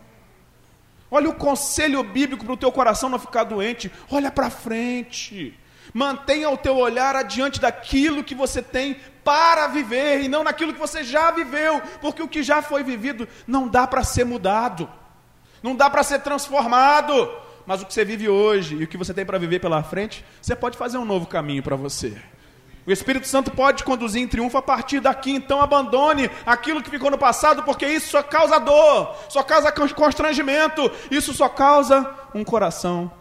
Olha 1.10 1.30
o 1.30 1.34
conselho 1.34 2.02
bíblico 2.04 2.44
para 2.44 2.52
o 2.52 2.58
teu 2.58 2.70
coração 2.70 3.08
não 3.08 3.18
ficar 3.18 3.44
doente. 3.44 3.90
Olha 4.10 4.30
para 4.30 4.50
frente. 4.50 5.58
Mantenha 5.94 6.50
o 6.50 6.58
teu 6.58 6.76
olhar 6.76 7.16
adiante 7.16 7.58
daquilo 7.58 8.22
que 8.22 8.34
você 8.34 8.60
tem 8.60 9.00
para 9.24 9.66
viver 9.68 10.22
e 10.22 10.28
não 10.28 10.44
naquilo 10.44 10.72
que 10.72 10.78
você 10.78 11.02
já 11.02 11.30
viveu, 11.30 11.80
porque 12.00 12.22
o 12.22 12.28
que 12.28 12.42
já 12.42 12.62
foi 12.62 12.82
vivido 12.82 13.28
não 13.46 13.68
dá 13.68 13.86
para 13.86 14.02
ser 14.02 14.24
mudado, 14.24 14.88
não 15.62 15.74
dá 15.74 15.90
para 15.90 16.02
ser 16.02 16.20
transformado. 16.20 17.30
Mas 17.68 17.82
o 17.82 17.84
que 17.84 17.92
você 17.92 18.02
vive 18.02 18.30
hoje 18.30 18.76
e 18.76 18.84
o 18.84 18.86
que 18.86 18.96
você 18.96 19.12
tem 19.12 19.26
para 19.26 19.36
viver 19.36 19.58
pela 19.58 19.82
frente, 19.82 20.24
você 20.40 20.56
pode 20.56 20.78
fazer 20.78 20.96
um 20.96 21.04
novo 21.04 21.26
caminho 21.26 21.62
para 21.62 21.76
você. 21.76 22.16
O 22.86 22.90
Espírito 22.90 23.28
Santo 23.28 23.50
pode 23.50 23.84
conduzir 23.84 24.22
em 24.22 24.26
triunfo 24.26 24.56
a 24.56 24.62
partir 24.62 25.00
daqui, 25.00 25.32
então 25.32 25.60
abandone 25.60 26.30
aquilo 26.46 26.82
que 26.82 26.88
ficou 26.88 27.10
no 27.10 27.18
passado, 27.18 27.62
porque 27.64 27.86
isso 27.86 28.08
só 28.08 28.22
causa 28.22 28.58
dor, 28.58 29.14
só 29.28 29.42
causa 29.42 29.70
constrangimento, 29.70 30.90
isso 31.10 31.34
só 31.34 31.46
causa 31.46 32.10
um 32.34 32.42
coração 32.42 33.12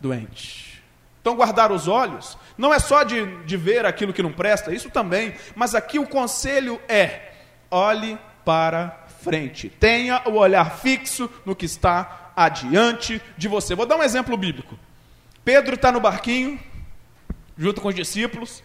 doente. 0.00 0.82
Então, 1.20 1.36
guardar 1.36 1.70
os 1.70 1.86
olhos 1.86 2.38
não 2.56 2.72
é 2.72 2.78
só 2.78 3.02
de, 3.02 3.44
de 3.44 3.56
ver 3.58 3.84
aquilo 3.84 4.14
que 4.14 4.22
não 4.22 4.32
presta, 4.32 4.72
isso 4.72 4.88
também, 4.88 5.34
mas 5.54 5.74
aqui 5.74 5.98
o 5.98 6.08
conselho 6.08 6.80
é: 6.88 7.34
olhe 7.70 8.18
para 8.46 9.04
frente, 9.22 9.68
tenha 9.68 10.22
o 10.24 10.36
olhar 10.36 10.78
fixo 10.78 11.30
no 11.44 11.54
que 11.54 11.66
está 11.66 12.29
adiante 12.44 13.20
de 13.36 13.48
você. 13.48 13.74
Vou 13.74 13.86
dar 13.86 13.96
um 13.96 14.02
exemplo 14.02 14.36
bíblico. 14.36 14.78
Pedro 15.44 15.74
está 15.74 15.92
no 15.92 16.00
barquinho, 16.00 16.58
junto 17.56 17.80
com 17.80 17.88
os 17.88 17.94
discípulos, 17.94 18.62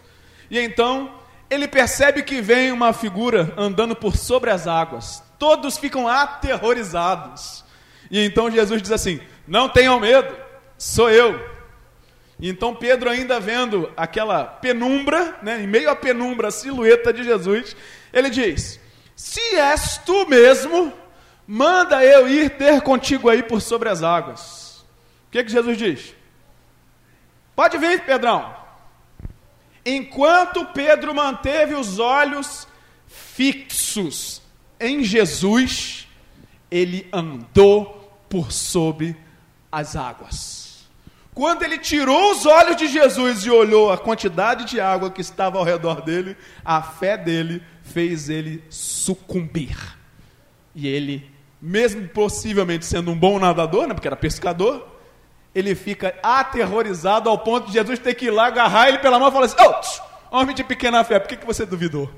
e 0.50 0.58
então 0.58 1.12
ele 1.50 1.68
percebe 1.68 2.22
que 2.22 2.40
vem 2.40 2.72
uma 2.72 2.92
figura 2.92 3.52
andando 3.56 3.94
por 3.94 4.16
sobre 4.16 4.50
as 4.50 4.66
águas. 4.66 5.22
Todos 5.38 5.76
ficam 5.76 6.08
aterrorizados. 6.08 7.64
E 8.10 8.24
então 8.24 8.50
Jesus 8.50 8.80
diz 8.80 8.92
assim: 8.92 9.20
Não 9.46 9.68
tenham 9.68 10.00
medo, 10.00 10.34
sou 10.78 11.10
eu. 11.10 11.38
E 12.40 12.48
então 12.48 12.74
Pedro, 12.74 13.10
ainda 13.10 13.38
vendo 13.40 13.92
aquela 13.96 14.44
penumbra, 14.44 15.38
né, 15.42 15.62
em 15.62 15.66
meio 15.66 15.90
à 15.90 15.96
penumbra, 15.96 16.48
a 16.48 16.50
silhueta 16.50 17.12
de 17.12 17.24
Jesus, 17.24 17.76
ele 18.12 18.30
diz: 18.30 18.80
Se 19.14 19.40
és 19.56 19.98
tu 19.98 20.26
mesmo, 20.28 20.92
manda 21.46 22.04
eu 22.04 22.28
ir 22.28 22.50
ter 22.50 22.80
contigo 22.80 23.28
aí 23.28 23.42
por 23.42 23.60
sobre 23.60 23.88
as 23.88 24.02
águas. 24.02 24.84
O 25.28 25.30
que, 25.30 25.44
que 25.44 25.50
Jesus 25.50 25.76
diz? 25.76 26.14
Pode 27.54 27.78
vir, 27.78 28.04
Pedrão. 28.04 28.54
Enquanto 29.84 30.64
Pedro 30.66 31.14
manteve 31.14 31.74
os 31.74 31.98
olhos 31.98 32.66
fixos 33.06 34.42
em 34.80 35.04
Jesus, 35.04 36.08
ele 36.70 37.08
andou 37.12 38.24
por 38.28 38.50
sobre 38.50 39.16
as 39.70 39.94
águas. 39.94 40.86
Quando 41.36 41.62
ele 41.62 41.78
tirou 41.78 42.32
os 42.32 42.46
olhos 42.46 42.76
de 42.76 42.88
Jesus 42.88 43.44
e 43.44 43.50
olhou 43.50 43.92
a 43.92 43.98
quantidade 43.98 44.64
de 44.64 44.80
água 44.80 45.10
que 45.10 45.20
estava 45.20 45.58
ao 45.58 45.64
redor 45.64 46.00
dele, 46.00 46.34
a 46.64 46.82
fé 46.82 47.16
dele 47.16 47.62
fez 47.82 48.30
ele 48.30 48.64
sucumbir. 48.70 49.76
E 50.74 50.88
ele, 50.88 51.30
mesmo 51.66 52.06
possivelmente 52.06 52.86
sendo 52.86 53.10
um 53.10 53.18
bom 53.18 53.40
nadador, 53.40 53.88
né, 53.88 53.94
porque 53.94 54.06
era 54.06 54.14
pescador, 54.14 54.86
ele 55.52 55.74
fica 55.74 56.14
aterrorizado 56.22 57.28
ao 57.28 57.38
ponto 57.38 57.66
de 57.66 57.72
Jesus 57.72 57.98
ter 57.98 58.14
que 58.14 58.26
ir 58.26 58.30
lá 58.30 58.46
agarrar 58.46 58.88
ele 58.88 58.98
pela 58.98 59.18
mão 59.18 59.28
e 59.28 59.32
falar 59.32 59.46
assim: 59.46 59.56
oh, 59.58 60.36
homem 60.36 60.54
de 60.54 60.62
pequena 60.62 61.02
fé, 61.02 61.18
por 61.18 61.28
que, 61.28 61.36
que 61.36 61.44
você 61.44 61.66
duvidou? 61.66 62.08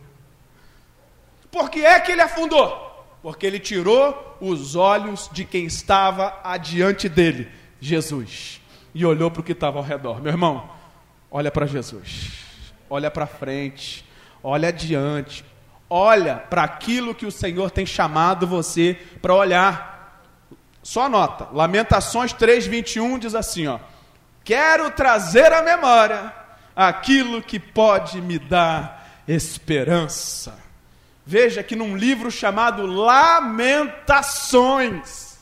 Por 1.51 1.71
que 1.71 1.83
é 1.83 1.99
que 1.99 2.13
ele 2.13 2.21
afundou? 2.21 3.07
Porque 3.23 3.47
ele 3.47 3.59
tirou 3.59 4.37
os 4.39 4.77
olhos 4.77 5.31
de 5.33 5.47
quem 5.47 5.65
estava 5.65 6.39
adiante 6.45 7.09
dele, 7.09 7.51
Jesus, 7.81 8.61
e 8.95 9.07
olhou 9.07 9.31
para 9.31 9.41
o 9.41 9.45
que 9.45 9.53
estava 9.53 9.79
ao 9.79 9.85
redor. 9.85 10.21
Meu 10.21 10.31
irmão, 10.31 10.69
olha 11.31 11.51
para 11.51 11.65
Jesus, 11.65 12.33
olha 12.91 13.11
para 13.11 13.27
frente, 13.27 14.05
olha 14.43 14.69
adiante, 14.69 15.43
olha 15.89 16.37
para 16.37 16.63
aquilo 16.63 17.15
que 17.15 17.27
o 17.27 17.33
Senhor 17.33 17.71
tem 17.71 17.87
chamado 17.87 18.47
você 18.47 18.99
para 19.21 19.35
olhar. 19.35 20.23
Só 20.83 21.03
anota. 21.03 21.49
Lamentações 21.53 22.33
3:21 22.33 23.19
diz 23.19 23.35
assim, 23.35 23.67
ó: 23.67 23.79
Quero 24.45 24.91
trazer 24.91 25.53
à 25.53 25.63
memória 25.63 26.33
aquilo 26.75 27.43
que 27.43 27.59
pode 27.59 28.21
me 28.21 28.39
dar 28.39 29.23
esperança. 29.27 30.57
Veja 31.27 31.63
que 31.63 31.77
num 31.77 31.97
livro 31.97 32.31
chamado 32.31 32.87
Lamentações, 32.87 35.39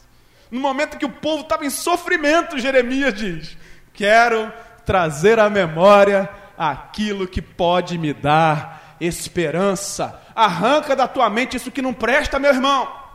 no 0.50 0.59
momento 0.59 0.98
que 0.98 1.04
o 1.04 1.11
povo 1.11 1.42
estava 1.42 1.64
em 1.64 1.70
sofrimento, 1.70 2.59
Jeremias 2.59 3.14
diz: 3.14 3.56
Quero 3.94 4.52
trazer 4.85 5.38
à 5.38 5.48
memória 5.48 6.28
aquilo 6.59 7.28
que 7.28 7.40
pode 7.40 7.96
me 7.98 8.12
dar 8.12 8.76
esperança. 9.00 10.20
Arranca 10.35 10.94
da 10.94 11.09
tua 11.09 11.28
mente 11.30 11.56
isso 11.56 11.70
que 11.70 11.82
não 11.82 11.94
presta, 11.94 12.38
meu 12.38 12.52
irmão. 12.52 13.06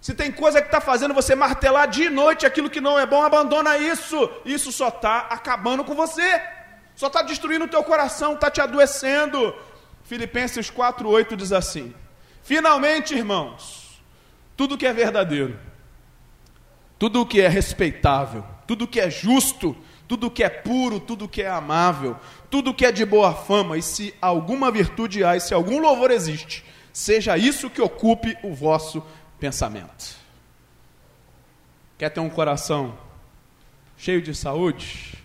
Se 0.00 0.14
tem 0.14 0.32
coisa 0.32 0.60
que 0.60 0.66
está 0.66 0.80
fazendo 0.80 1.14
você 1.14 1.34
martelar 1.34 1.86
dia 1.88 2.06
e 2.06 2.10
noite 2.10 2.44
aquilo 2.44 2.68
que 2.68 2.80
não 2.80 2.98
é 2.98 3.06
bom, 3.06 3.22
abandona 3.22 3.78
isso. 3.78 4.30
Isso 4.44 4.72
só 4.72 4.88
está 4.88 5.28
acabando 5.30 5.84
com 5.84 5.94
você. 5.94 6.42
Só 6.96 7.06
está 7.06 7.22
destruindo 7.22 7.66
o 7.66 7.68
teu 7.68 7.82
coração, 7.84 8.34
está 8.34 8.50
te 8.50 8.60
adoecendo. 8.60 9.54
Filipenses 10.02 10.70
4,8 10.70 11.36
diz 11.36 11.52
assim: 11.52 11.94
Finalmente, 12.42 13.14
irmãos, 13.14 14.02
tudo 14.56 14.76
que 14.76 14.86
é 14.86 14.92
verdadeiro, 14.92 15.58
tudo 16.98 17.24
que 17.24 17.40
é 17.40 17.48
respeitável, 17.48 18.44
tudo 18.66 18.88
que 18.88 19.00
é 19.00 19.08
justo, 19.08 19.76
tudo 20.06 20.30
que 20.30 20.42
é 20.42 20.48
puro, 20.48 21.00
tudo 21.00 21.28
que 21.28 21.42
é 21.42 21.48
amável, 21.48 22.16
tudo 22.50 22.74
que 22.74 22.84
é 22.84 22.92
de 22.92 23.04
boa 23.04 23.32
fama, 23.32 23.78
e 23.78 23.82
se 23.82 24.14
alguma 24.20 24.70
virtude 24.70 25.24
há, 25.24 25.36
e 25.36 25.40
se 25.40 25.54
algum 25.54 25.80
louvor 25.80 26.10
existe, 26.10 26.64
seja 26.92 27.36
isso 27.38 27.70
que 27.70 27.80
ocupe 27.80 28.36
o 28.42 28.54
vosso 28.54 29.02
pensamento. 29.38 30.16
Quer 31.96 32.10
ter 32.10 32.20
um 32.20 32.28
coração 32.28 32.98
cheio 33.96 34.20
de 34.20 34.34
saúde? 34.34 35.16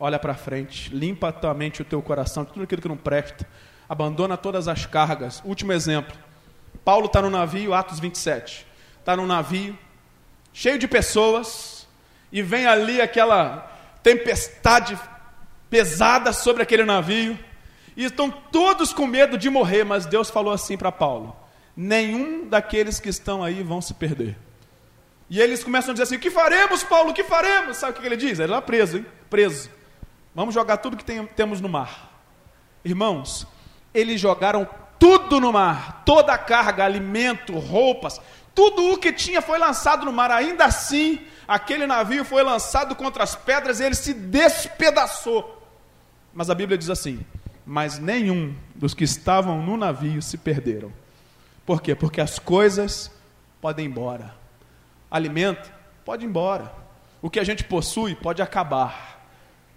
Olha 0.00 0.18
para 0.18 0.34
frente, 0.34 0.94
limpa 0.94 1.32
tua 1.32 1.54
mente, 1.54 1.82
o 1.82 1.84
teu 1.84 2.02
coração, 2.02 2.44
tudo 2.44 2.62
aquilo 2.62 2.82
que 2.82 2.88
não 2.88 2.96
presta. 2.96 3.46
Abandona 3.88 4.36
todas 4.36 4.66
as 4.66 4.86
cargas. 4.86 5.42
Último 5.44 5.72
exemplo. 5.72 6.16
Paulo 6.84 7.06
está 7.06 7.22
no 7.22 7.30
navio, 7.30 7.72
Atos 7.72 8.00
27. 8.00 8.66
Está 8.98 9.16
no 9.16 9.26
navio, 9.26 9.78
cheio 10.52 10.78
de 10.78 10.88
pessoas, 10.88 11.86
e 12.32 12.42
vem 12.42 12.66
ali 12.66 13.00
aquela 13.00 13.70
tempestade 14.04 14.96
pesada 15.68 16.32
sobre 16.32 16.62
aquele 16.62 16.84
navio, 16.84 17.36
e 17.96 18.04
estão 18.04 18.30
todos 18.30 18.92
com 18.92 19.06
medo 19.06 19.38
de 19.38 19.48
morrer, 19.50 19.82
mas 19.82 20.06
Deus 20.06 20.30
falou 20.30 20.52
assim 20.52 20.76
para 20.76 20.92
Paulo: 20.92 21.34
nenhum 21.76 22.46
daqueles 22.48 23.00
que 23.00 23.08
estão 23.08 23.42
aí 23.42 23.62
vão 23.62 23.80
se 23.80 23.94
perder. 23.94 24.36
E 25.30 25.40
eles 25.40 25.64
começam 25.64 25.90
a 25.90 25.94
dizer 25.94 26.04
assim: 26.04 26.16
O 26.16 26.20
que 26.20 26.30
faremos, 26.30 26.84
Paulo? 26.84 27.10
O 27.10 27.14
que 27.14 27.24
faremos? 27.24 27.78
Sabe 27.78 27.98
o 27.98 28.00
que 28.00 28.06
ele 28.06 28.16
diz? 28.16 28.38
Ele 28.38 28.52
lá 28.52 28.60
preso, 28.60 28.98
hein? 28.98 29.06
Preso. 29.30 29.70
Vamos 30.34 30.54
jogar 30.54 30.76
tudo 30.76 30.96
que 30.96 31.04
tem, 31.04 31.24
temos 31.26 31.60
no 31.60 31.68
mar. 31.68 32.12
Irmãos, 32.84 33.46
eles 33.94 34.20
jogaram 34.20 34.68
tudo 34.98 35.40
no 35.40 35.52
mar, 35.52 35.93
toda 36.04 36.32
a 36.32 36.38
carga, 36.38 36.84
alimento, 36.84 37.58
roupas, 37.58 38.20
tudo 38.54 38.92
o 38.92 38.98
que 38.98 39.12
tinha 39.12 39.42
foi 39.42 39.58
lançado 39.58 40.04
no 40.04 40.12
mar. 40.12 40.30
Ainda 40.30 40.64
assim, 40.64 41.20
aquele 41.46 41.86
navio 41.86 42.24
foi 42.24 42.42
lançado 42.42 42.94
contra 42.94 43.24
as 43.24 43.34
pedras 43.34 43.80
e 43.80 43.84
ele 43.84 43.94
se 43.94 44.14
despedaçou. 44.14 45.62
Mas 46.32 46.50
a 46.50 46.54
Bíblia 46.54 46.78
diz 46.78 46.90
assim: 46.90 47.24
Mas 47.66 47.98
nenhum 47.98 48.54
dos 48.74 48.94
que 48.94 49.04
estavam 49.04 49.60
no 49.60 49.76
navio 49.76 50.22
se 50.22 50.38
perderam. 50.38 50.92
Por 51.66 51.80
quê? 51.80 51.94
Porque 51.94 52.20
as 52.20 52.38
coisas 52.38 53.10
podem 53.60 53.86
ir 53.86 53.88
embora. 53.88 54.34
Alimento 55.10 55.72
pode 56.04 56.24
ir 56.24 56.28
embora. 56.28 56.72
O 57.22 57.30
que 57.30 57.40
a 57.40 57.44
gente 57.44 57.64
possui 57.64 58.14
pode 58.14 58.42
acabar. 58.42 59.12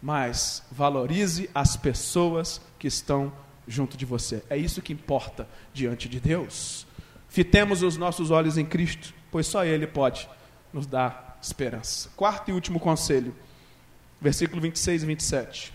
Mas 0.02 0.64
valorize 0.72 1.50
as 1.56 1.76
pessoas 1.76 2.62
que 2.78 2.88
estão 2.88 3.34
junto 3.68 3.98
de 3.98 4.06
você. 4.06 4.44
É 4.50 4.58
isso 4.58 4.82
que 4.82 4.94
importa 4.94 5.48
diante 5.74 6.08
de 6.08 6.20
Deus. 6.20 6.88
Fitemos 7.28 7.84
os 7.84 7.98
nossos 7.98 8.32
olhos 8.32 8.58
em 8.58 8.66
Cristo, 8.66 9.14
pois 9.32 9.46
só 9.48 9.66
Ele 9.66 9.86
pode 9.86 10.28
nos 10.72 10.88
dar 10.88 11.38
esperança. 11.42 12.10
Quarto 12.16 12.50
e 12.50 12.54
último 12.54 12.80
conselho, 12.80 13.36
versículo 14.20 14.62
26 14.62 15.04
e 15.04 15.06
27. 15.06 15.74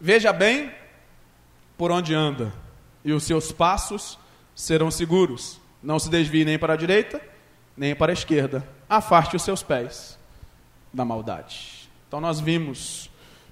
Veja 0.00 0.32
bem 0.32 0.72
por 1.76 1.90
onde 1.90 2.14
anda, 2.14 2.52
e 3.04 3.12
os 3.12 3.24
seus 3.24 3.52
passos 3.52 4.18
serão 4.54 4.90
seguros. 4.90 5.60
Não 5.82 5.98
se 5.98 6.10
desvie 6.10 6.44
nem 6.44 6.58
para 6.58 6.74
a 6.74 6.76
direita, 6.76 7.20
nem 7.76 7.94
para 7.94 8.12
a 8.12 8.14
esquerda. 8.14 8.66
Afaste 8.88 9.36
os 9.36 9.42
seus 9.42 9.62
pés 9.62 10.18
da 10.92 11.04
maldade. 11.04 11.88
Então 12.08 12.20
nós 12.20 12.40
vimos, 12.40 13.09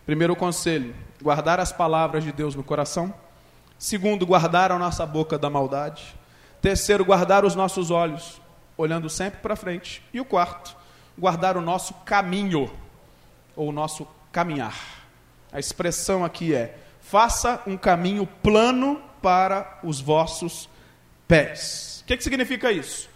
primeiro 0.09 0.35
conselho, 0.35 0.95
guardar 1.21 1.61
as 1.61 1.71
palavras 1.71 2.25
de 2.25 2.33
Deus 2.33 2.55
no 2.55 2.65
coração. 2.65 3.13
Segundo, 3.79 4.25
guardar 4.25 4.73
a 4.73 4.79
nossa 4.79 5.05
boca 5.05 5.39
da 5.39 5.51
maldade. 5.51 6.17
Terceiro, 6.63 7.05
guardar 7.05 7.45
os 7.45 7.55
nossos 7.55 7.91
olhos, 7.91 8.41
olhando 8.75 9.11
sempre 9.11 9.41
para 9.41 9.55
frente. 9.55 10.03
E 10.11 10.19
o 10.19 10.25
quarto, 10.25 10.75
guardar 11.19 11.59
o 11.59 11.61
nosso 11.61 11.93
caminho, 12.07 12.73
ou 13.55 13.69
o 13.69 13.73
nosso 13.73 14.09
caminhar. 14.33 14.75
A 15.53 15.59
expressão 15.59 16.25
aqui 16.25 16.55
é: 16.55 16.79
faça 17.03 17.61
um 17.67 17.77
caminho 17.77 18.27
plano 18.43 19.03
para 19.21 19.79
os 19.83 20.01
vossos 20.01 20.71
pés. 21.29 22.01
O 22.03 22.07
que, 22.07 22.17
que 22.17 22.25
significa 22.25 22.73
isso? 22.73 23.11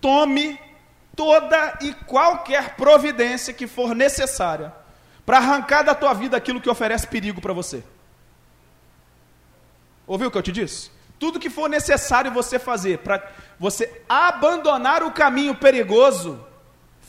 Tome 0.00 0.58
toda 1.14 1.76
e 1.82 1.92
qualquer 1.92 2.74
providência 2.74 3.52
que 3.52 3.66
for 3.66 3.94
necessária 3.94 4.80
para 5.24 5.38
arrancar 5.38 5.82
da 5.82 5.94
tua 5.94 6.12
vida 6.12 6.36
aquilo 6.36 6.60
que 6.60 6.70
oferece 6.70 7.06
perigo 7.06 7.40
para 7.40 7.52
você. 7.52 7.82
Ouviu 10.06 10.28
o 10.28 10.30
que 10.30 10.38
eu 10.38 10.42
te 10.42 10.52
disse? 10.52 10.90
Tudo 11.18 11.38
que 11.38 11.48
for 11.48 11.70
necessário 11.70 12.32
você 12.32 12.58
fazer 12.58 12.98
para 12.98 13.30
você 13.58 14.02
abandonar 14.08 15.02
o 15.04 15.12
caminho 15.12 15.54
perigoso, 15.54 16.44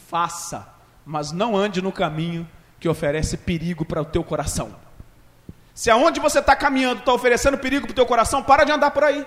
faça, 0.07 0.71
mas 1.03 1.31
não 1.31 1.57
ande 1.57 1.81
no 1.81 1.91
caminho 1.91 2.47
que 2.79 2.87
oferece 2.87 3.37
perigo 3.37 3.83
para 3.83 4.01
o 4.01 4.05
teu 4.05 4.23
coração. 4.23 4.75
Se 5.73 5.89
aonde 5.89 6.19
você 6.19 6.37
está 6.37 6.55
caminhando 6.55 6.99
está 6.99 7.11
oferecendo 7.11 7.57
perigo 7.57 7.87
para 7.87 7.93
o 7.93 7.95
teu 7.95 8.05
coração, 8.05 8.43
para 8.43 8.63
de 8.63 8.71
andar 8.71 8.91
por 8.91 9.03
aí. 9.03 9.25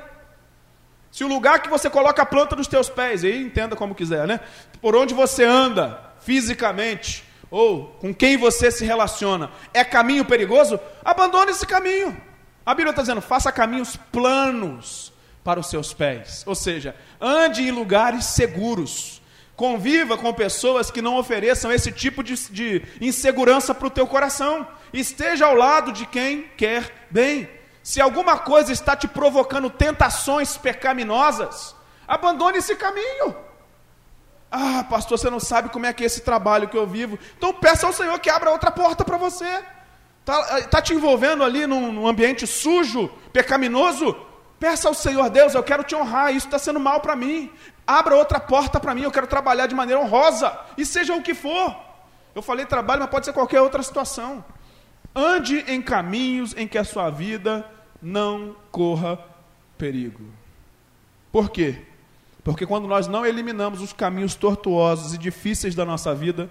Se 1.11 1.25
o 1.25 1.29
lugar 1.29 1.61
que 1.61 1.69
você 1.69 1.91
coloca 1.91 2.23
a 2.23 2.27
planta 2.27 2.55
dos 2.55 2.69
teus 2.69 2.89
pés, 2.89 3.25
aí 3.25 3.43
entenda 3.43 3.75
como 3.75 3.95
quiser, 3.95 4.27
né? 4.29 4.39
Por 4.81 4.95
onde 4.95 5.13
você 5.15 5.45
anda 5.45 6.01
fisicamente, 6.21 7.25
ou 7.57 7.87
com 8.01 8.15
quem 8.15 8.37
você 8.37 8.71
se 8.71 8.85
relaciona, 8.85 9.51
é 9.73 9.83
caminho 9.83 10.27
perigoso, 10.27 10.79
abandone 11.03 11.53
esse 11.53 11.67
caminho. 11.67 12.15
A 12.67 12.75
Bíblia 12.75 12.91
está 12.91 13.01
dizendo: 13.01 13.23
faça 13.23 13.51
caminhos 13.51 13.97
planos 14.13 15.11
para 15.43 15.59
os 15.59 15.71
seus 15.71 15.95
pés. 15.95 16.45
Ou 16.47 16.55
seja, 16.55 16.95
ande 17.19 17.63
em 17.63 17.71
lugares 17.71 18.27
seguros. 18.27 19.23
Conviva 19.57 20.19
com 20.19 20.35
pessoas 20.35 20.91
que 20.91 21.01
não 21.01 21.17
ofereçam 21.17 21.73
esse 21.73 21.91
tipo 21.91 22.23
de, 22.23 22.35
de 22.51 22.83
insegurança 23.01 23.75
para 23.75 23.87
o 23.87 23.91
teu 23.91 24.07
coração. 24.07 24.69
Esteja 24.93 25.47
ao 25.47 25.55
lado 25.55 25.93
de 25.93 26.05
quem 26.05 26.43
quer 26.59 27.07
bem. 27.11 27.49
Se 27.83 28.03
alguma 28.03 28.37
coisa 28.37 28.71
está 28.71 28.95
te 28.95 29.09
provocando 29.09 29.71
tentações 29.71 30.59
pecaminosas, 30.59 31.75
abandone 32.07 32.59
esse 32.59 32.77
caminho. 32.77 33.46
Ah, 34.51 34.85
pastor, 34.89 35.19
você 35.19 35.29
não 35.29 35.41
sabe 35.41 35.69
como 35.71 35.87
é 35.87 35.93
que 35.93 36.03
é 36.03 36.07
esse 36.07 36.21
trabalho 36.21 36.69
que 36.69 36.77
eu 36.77 36.87
vivo. 36.87 37.19
Então 37.37 37.53
peça 37.53 37.87
ao 37.87 37.93
Senhor 37.93 38.19
que 38.21 38.31
abra 38.31 38.51
outra 38.51 38.71
porta 38.71 39.05
para 39.05 39.17
você. 39.17 39.63
Está 40.21 40.63
tá 40.63 40.83
te 40.83 40.93
envolvendo 40.93 41.45
ali 41.45 41.67
num, 41.67 41.93
num, 41.93 42.07
ambiente 42.07 42.47
sujo, 42.47 43.09
pecaminoso? 43.33 44.17
Peça 44.59 44.89
ao 44.89 44.95
Senhor, 44.95 45.29
Deus, 45.31 45.55
eu 45.55 45.63
quero 45.63 45.85
te 45.85 45.95
honrar, 45.95 46.35
isso 46.35 46.47
está 46.47 46.59
sendo 46.59 46.81
mal 46.81 47.01
para 47.01 47.15
mim. 47.15 47.53
Abra 47.87 48.17
outra 48.17 48.41
porta 48.41 48.81
para 48.81 48.95
mim, 48.95 49.03
eu 49.03 49.13
quero 49.13 49.27
trabalhar 49.27 49.67
de 49.67 49.75
maneira 49.75 50.01
honrosa, 50.01 50.59
e 50.77 50.85
seja 50.85 51.15
o 51.15 51.23
que 51.23 51.35
for. 51.35 51.77
Eu 52.35 52.43
falei 52.43 52.67
trabalho, 52.67 53.01
mas 53.01 53.11
pode 53.11 53.27
ser 53.27 53.33
qualquer 53.33 53.61
outra 53.61 53.83
situação. 53.83 54.45
Ande 55.15 55.65
em 55.69 55.81
caminhos 55.81 56.55
em 56.57 56.67
que 56.67 56.77
a 56.77 56.85
sua 56.85 57.09
vida 57.09 57.65
não 58.03 58.57
corra 58.73 59.19
perigo. 59.79 60.25
Por 61.31 61.51
quê? 61.51 61.86
Porque 62.47 62.65
quando 62.65 62.89
nós 62.89 63.07
não 63.07 63.27
eliminamos 63.27 63.83
os 63.83 63.93
caminhos 63.93 64.35
tortuosos 64.35 65.13
e 65.13 65.19
difíceis 65.19 65.75
da 65.75 65.85
nossa 65.85 66.15
vida, 66.15 66.49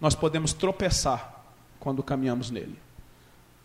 nós 0.00 0.14
podemos 0.14 0.52
tropeçar 0.52 1.44
quando 1.78 2.02
caminhamos 2.02 2.50
nele 2.50 2.78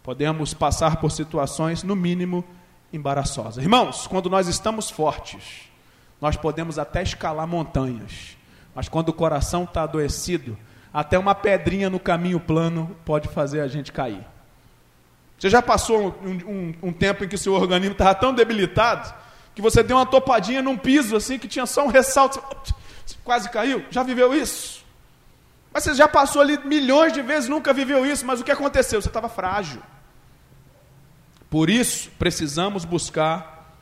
podemos 0.04 0.54
passar 0.54 0.98
por 0.98 1.10
situações, 1.10 1.82
no 1.82 1.96
mínimo, 1.96 2.44
embaraçosas. 2.92 3.64
Irmãos, 3.64 4.06
quando 4.06 4.30
nós 4.30 4.50
estamos 4.50 4.90
fortes, 4.90 5.70
nós 6.20 6.36
podemos 6.36 6.78
até 6.78 7.02
escalar 7.02 7.48
montanhas, 7.48 8.38
mas 8.76 8.90
quando 8.90 9.10
o 9.10 9.14
coração 9.14 9.64
está 9.64 9.84
adoecido, 9.84 10.58
até 10.94 11.18
uma 11.18 11.34
pedrinha 11.34 11.90
no 11.90 12.00
caminho 12.00 12.40
plano 12.40 12.96
pode 13.06 13.30
fazer 13.30 13.62
a 13.62 13.68
gente 13.68 13.92
cair. 13.92 14.24
Você 15.40 15.50
já 15.50 15.62
passou 15.62 16.16
um, 16.24 16.32
um, 16.32 16.76
um 16.90 16.94
tempo 16.94 17.24
em 17.24 17.28
que 17.28 17.38
seu 17.38 17.54
organismo 17.54 17.94
estava 17.94 18.14
tão 18.14 18.34
debilitado 18.34 19.14
que 19.56 19.62
você 19.62 19.84
deu 19.84 19.98
uma 19.98 20.06
topadinha 20.06 20.62
num 20.62 20.78
piso 20.78 21.16
assim 21.16 21.38
que 21.38 21.48
tinha 21.48 21.66
só 21.66 21.86
um 21.86 21.90
ressalto, 21.90 22.44
quase 23.24 23.50
caiu? 23.50 23.86
Já 23.90 24.04
viveu 24.04 24.34
isso? 24.34 24.84
Mas 25.72 25.84
você 25.84 25.96
já 25.96 26.08
passou 26.08 26.42
ali 26.42 26.58
milhões 26.66 27.14
de 27.14 27.22
vezes, 27.22 27.50
nunca 27.50 27.74
viveu 27.74 28.06
isso, 28.06 28.26
mas 28.26 28.40
o 28.40 28.44
que 28.44 28.52
aconteceu? 28.52 29.02
Você 29.02 29.08
estava 29.08 29.28
frágil. 29.28 29.82
Por 31.50 31.70
isso, 31.70 32.12
precisamos 32.18 32.86
buscar 32.86 33.76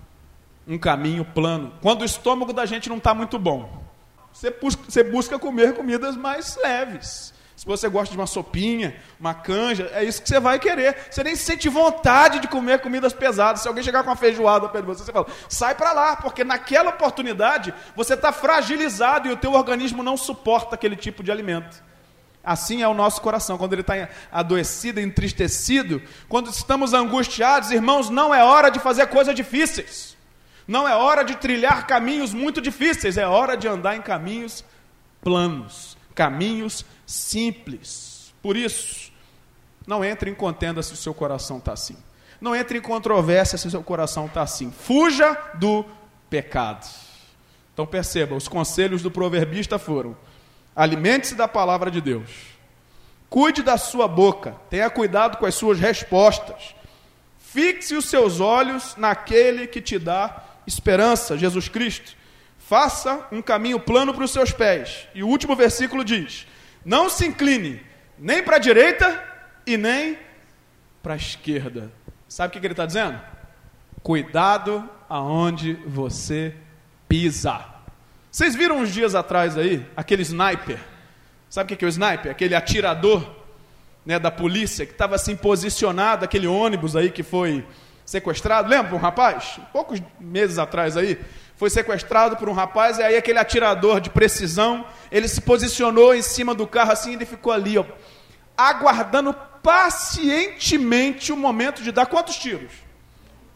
um 0.68 0.78
caminho 0.78 1.26
plano. 1.26 1.74
Quando 1.82 2.02
o 2.02 2.06
estômago 2.06 2.54
da 2.54 2.66
gente 2.66 2.88
não 2.90 2.98
está 2.98 3.14
muito 3.14 3.38
bom, 3.38 3.84
você 4.32 4.52
busca, 4.52 4.84
você 4.88 5.04
busca 5.04 5.38
comer 5.38 5.74
comidas 5.74 6.16
mais 6.16 6.58
leves. 6.62 7.34
Se 7.62 7.68
você 7.68 7.88
gosta 7.88 8.12
de 8.12 8.20
uma 8.20 8.26
sopinha, 8.26 8.96
uma 9.20 9.36
canja, 9.36 9.88
é 9.94 10.04
isso 10.04 10.20
que 10.20 10.28
você 10.28 10.40
vai 10.40 10.58
querer. 10.58 10.98
Você 11.12 11.24
nem 11.24 11.36
sente 11.36 11.70
vontade 11.70 12.40
de 12.40 12.48
comer 12.48 12.82
comidas 12.82 13.14
pesadas. 13.14 13.62
Se 13.62 13.68
alguém 13.68 13.84
chegar 13.84 14.02
com 14.02 14.10
uma 14.10 14.16
feijoada 14.16 14.68
perto 14.68 14.86
de 14.86 14.92
você, 14.96 15.04
você 15.04 15.12
fala, 15.12 15.28
sai 15.48 15.76
para 15.76 15.94
lá, 15.94 16.16
porque 16.16 16.44
naquela 16.44 16.90
oportunidade 16.90 17.72
você 17.96 18.16
está 18.16 18.32
fragilizado 18.32 19.28
e 19.28 19.32
o 19.32 19.38
teu 19.38 19.54
organismo 19.54 20.02
não 20.02 20.18
suporta 20.18 20.74
aquele 20.74 20.96
tipo 20.96 21.22
de 21.22 21.32
alimento. 21.32 21.84
Assim 22.44 22.82
é 22.82 22.88
o 22.88 22.96
nosso 22.96 23.22
coração, 23.22 23.60
quando 23.60 23.74
ele 23.74 23.82
está 23.82 24.10
adoecido, 24.32 25.00
entristecido, 25.00 26.02
quando 26.28 26.50
estamos 26.50 26.96
angustiados, 26.96 27.70
irmãos, 27.70 28.10
não 28.10 28.34
é 28.34 28.44
hora 28.44 28.72
de 28.72 28.80
fazer 28.80 29.06
coisas 29.06 29.36
difíceis, 29.36 30.18
não 30.68 30.88
é 30.88 30.96
hora 30.96 31.24
de 31.24 31.36
trilhar 31.36 31.86
caminhos 31.86 32.34
muito 32.34 32.60
difíceis, 32.60 33.20
é 33.20 33.28
hora 33.28 33.56
de 33.56 33.68
andar 33.68 33.96
em 33.96 34.02
caminhos 34.02 34.66
planos, 35.22 35.96
caminhos 36.16 36.84
simples. 37.12 38.34
Por 38.42 38.56
isso, 38.58 39.12
não 39.86 40.04
entre 40.04 40.30
em 40.30 40.36
contenda 40.36 40.82
se 40.82 40.94
o 40.94 40.98
seu 40.98 41.14
coração 41.14 41.58
está 41.58 41.74
assim, 41.74 41.98
não 42.40 42.56
entre 42.56 42.78
em 42.78 42.82
controvérsia 42.82 43.58
se 43.58 43.68
o 43.68 43.72
seu 43.72 43.84
coração 43.84 44.26
está 44.26 44.42
assim, 44.42 44.72
fuja 44.72 45.38
do 45.56 45.86
pecado. 46.30 46.88
Então 47.74 47.86
perceba, 47.86 48.36
os 48.36 48.48
conselhos 48.48 49.02
do 49.02 49.12
proverbista 49.12 49.78
foram 49.78 50.16
Alimente-se 50.76 51.36
da 51.36 51.48
palavra 51.48 51.92
de 51.92 52.00
Deus. 52.00 52.30
Cuide 53.30 53.62
da 53.62 53.78
sua 53.78 54.08
boca. 54.08 54.56
Tenha 54.70 54.90
cuidado 54.90 55.38
com 55.38 55.46
as 55.46 55.56
suas 55.56 55.80
respostas. 55.80 56.76
Fixe 57.40 57.96
os 57.96 58.06
seus 58.06 58.40
olhos 58.40 58.96
naquele 58.96 59.68
que 59.68 59.82
te 59.82 60.00
dá 60.00 60.44
esperança, 60.66 61.38
Jesus 61.38 61.68
Cristo. 61.68 62.16
Faça 62.58 63.28
um 63.32 63.42
caminho 63.42 63.80
plano 63.80 64.14
para 64.14 64.24
os 64.24 64.32
seus 64.32 64.52
pés. 64.52 65.08
E 65.14 65.24
o 65.24 65.28
último 65.28 65.56
versículo 65.56 66.06
diz: 66.06 66.48
Não 66.84 67.10
se 67.10 67.26
incline 67.26 67.82
nem 68.18 68.44
para 68.44 68.58
a 68.58 68.60
direita 68.60 69.24
e 69.66 69.78
nem 69.78 70.18
para 71.02 71.14
a 71.14 71.18
esquerda. 71.18 71.92
Sabe 72.28 72.50
o 72.50 72.60
que 72.60 72.66
ele 72.66 72.74
está 72.74 72.86
dizendo? 72.86 73.20
Cuidado 74.04 74.90
aonde 75.10 75.74
você 75.86 76.56
pisa. 77.08 77.66
Vocês 78.32 78.56
viram 78.56 78.80
uns 78.80 78.94
dias 78.94 79.14
atrás 79.14 79.58
aí, 79.58 79.86
aquele 79.96 80.22
sniper? 80.22 80.80
Sabe 81.50 81.74
o 81.74 81.78
que 81.78 81.84
é 81.84 81.88
o 81.88 81.90
sniper? 81.90 82.32
Aquele 82.32 82.56
atirador 82.56 83.30
né, 84.06 84.18
da 84.18 84.32
polícia 84.32 84.86
que 84.86 84.94
estava 84.94 85.16
assim 85.16 85.36
posicionado, 85.36 86.24
aquele 86.24 86.48
ônibus 86.48 86.96
aí 86.96 87.12
que 87.12 87.24
foi 87.24 87.66
sequestrado. 88.06 88.70
Lembra 88.70 88.96
um 88.96 88.98
rapaz? 88.98 89.60
Poucos 89.74 90.02
meses 90.20 90.58
atrás 90.58 90.96
aí, 90.96 91.20
foi 91.62 91.70
sequestrado 91.70 92.38
por 92.38 92.50
um 92.50 92.54
rapaz, 92.54 92.98
e 92.98 93.04
aí 93.04 93.16
aquele 93.16 93.38
atirador 93.38 94.02
de 94.02 94.10
precisão, 94.10 94.84
ele 95.12 95.28
se 95.28 95.42
posicionou 95.42 96.16
em 96.16 96.22
cima 96.24 96.56
do 96.56 96.66
carro 96.66 96.92
assim, 96.92 97.12
e 97.12 97.14
ele 97.14 97.24
ficou 97.24 97.54
ali, 97.54 97.78
ó, 97.78 97.86
aguardando 98.58 99.32
pacientemente 99.62 101.32
o 101.32 101.38
momento 101.38 101.84
de 101.84 101.92
dar 101.92 102.08
quantos 102.08 102.38
tiros? 102.38 102.72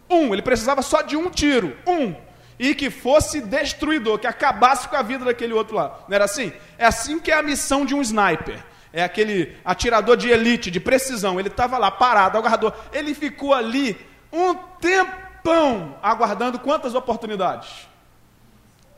Um, 0.07 0.31
ele 0.33 0.43
precisava 0.43 0.83
só 0.83 1.01
de 1.01 1.17
um 1.17 1.31
tiro, 1.31 1.75
um, 1.87 2.13
e 2.59 2.75
que 2.75 2.91
fosse 2.91 3.41
destruidor, 3.41 4.19
que 4.19 4.27
acabasse 4.27 4.87
com 4.87 4.97
a 4.97 5.01
vida 5.01 5.25
daquele 5.25 5.53
outro 5.53 5.75
lá. 5.75 6.05
Não 6.07 6.13
era 6.13 6.25
assim? 6.25 6.53
É 6.77 6.85
assim 6.85 7.19
que 7.19 7.31
é 7.31 7.35
a 7.35 7.41
missão 7.41 7.87
de 7.87 7.95
um 7.95 8.03
sniper. 8.03 8.63
É 8.93 9.03
aquele 9.03 9.57
atirador 9.65 10.15
de 10.15 10.29
elite, 10.29 10.69
de 10.69 10.79
precisão. 10.79 11.39
Ele 11.39 11.49
estava 11.49 11.79
lá 11.79 11.89
parado, 11.89 12.37
aguardou. 12.37 12.71
Ele 12.93 13.15
ficou 13.15 13.51
ali 13.51 13.97
um 14.31 14.53
tempão 14.79 15.97
aguardando 16.03 16.59
quantas 16.59 16.93
oportunidades? 16.93 17.94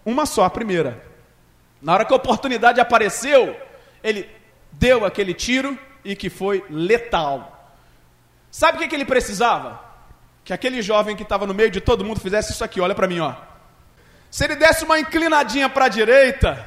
Uma 0.07 0.25
só, 0.25 0.45
a 0.45 0.49
primeira. 0.49 1.03
Na 1.81 1.93
hora 1.93 2.05
que 2.05 2.13
a 2.13 2.15
oportunidade 2.15 2.79
apareceu, 2.79 3.59
ele 4.01 4.25
deu 4.71 5.03
aquele 5.03 5.33
tiro 5.33 5.77
e 6.01 6.15
que 6.15 6.29
foi 6.29 6.63
letal. 6.69 7.75
Sabe 8.49 8.77
o 8.77 8.79
que, 8.79 8.87
que 8.87 8.95
ele 8.95 9.03
precisava? 9.03 9.83
Que 10.45 10.53
aquele 10.53 10.81
jovem 10.81 11.13
que 11.13 11.23
estava 11.23 11.45
no 11.45 11.53
meio 11.53 11.69
de 11.69 11.81
todo 11.81 12.05
mundo 12.05 12.21
fizesse 12.21 12.53
isso 12.53 12.63
aqui, 12.63 12.79
olha 12.79 12.95
para 12.95 13.05
mim, 13.05 13.19
ó. 13.19 13.35
Se 14.31 14.45
ele 14.45 14.55
desse 14.55 14.85
uma 14.85 14.97
inclinadinha 14.97 15.67
para 15.67 15.85
a 15.85 15.89
direita 15.89 16.65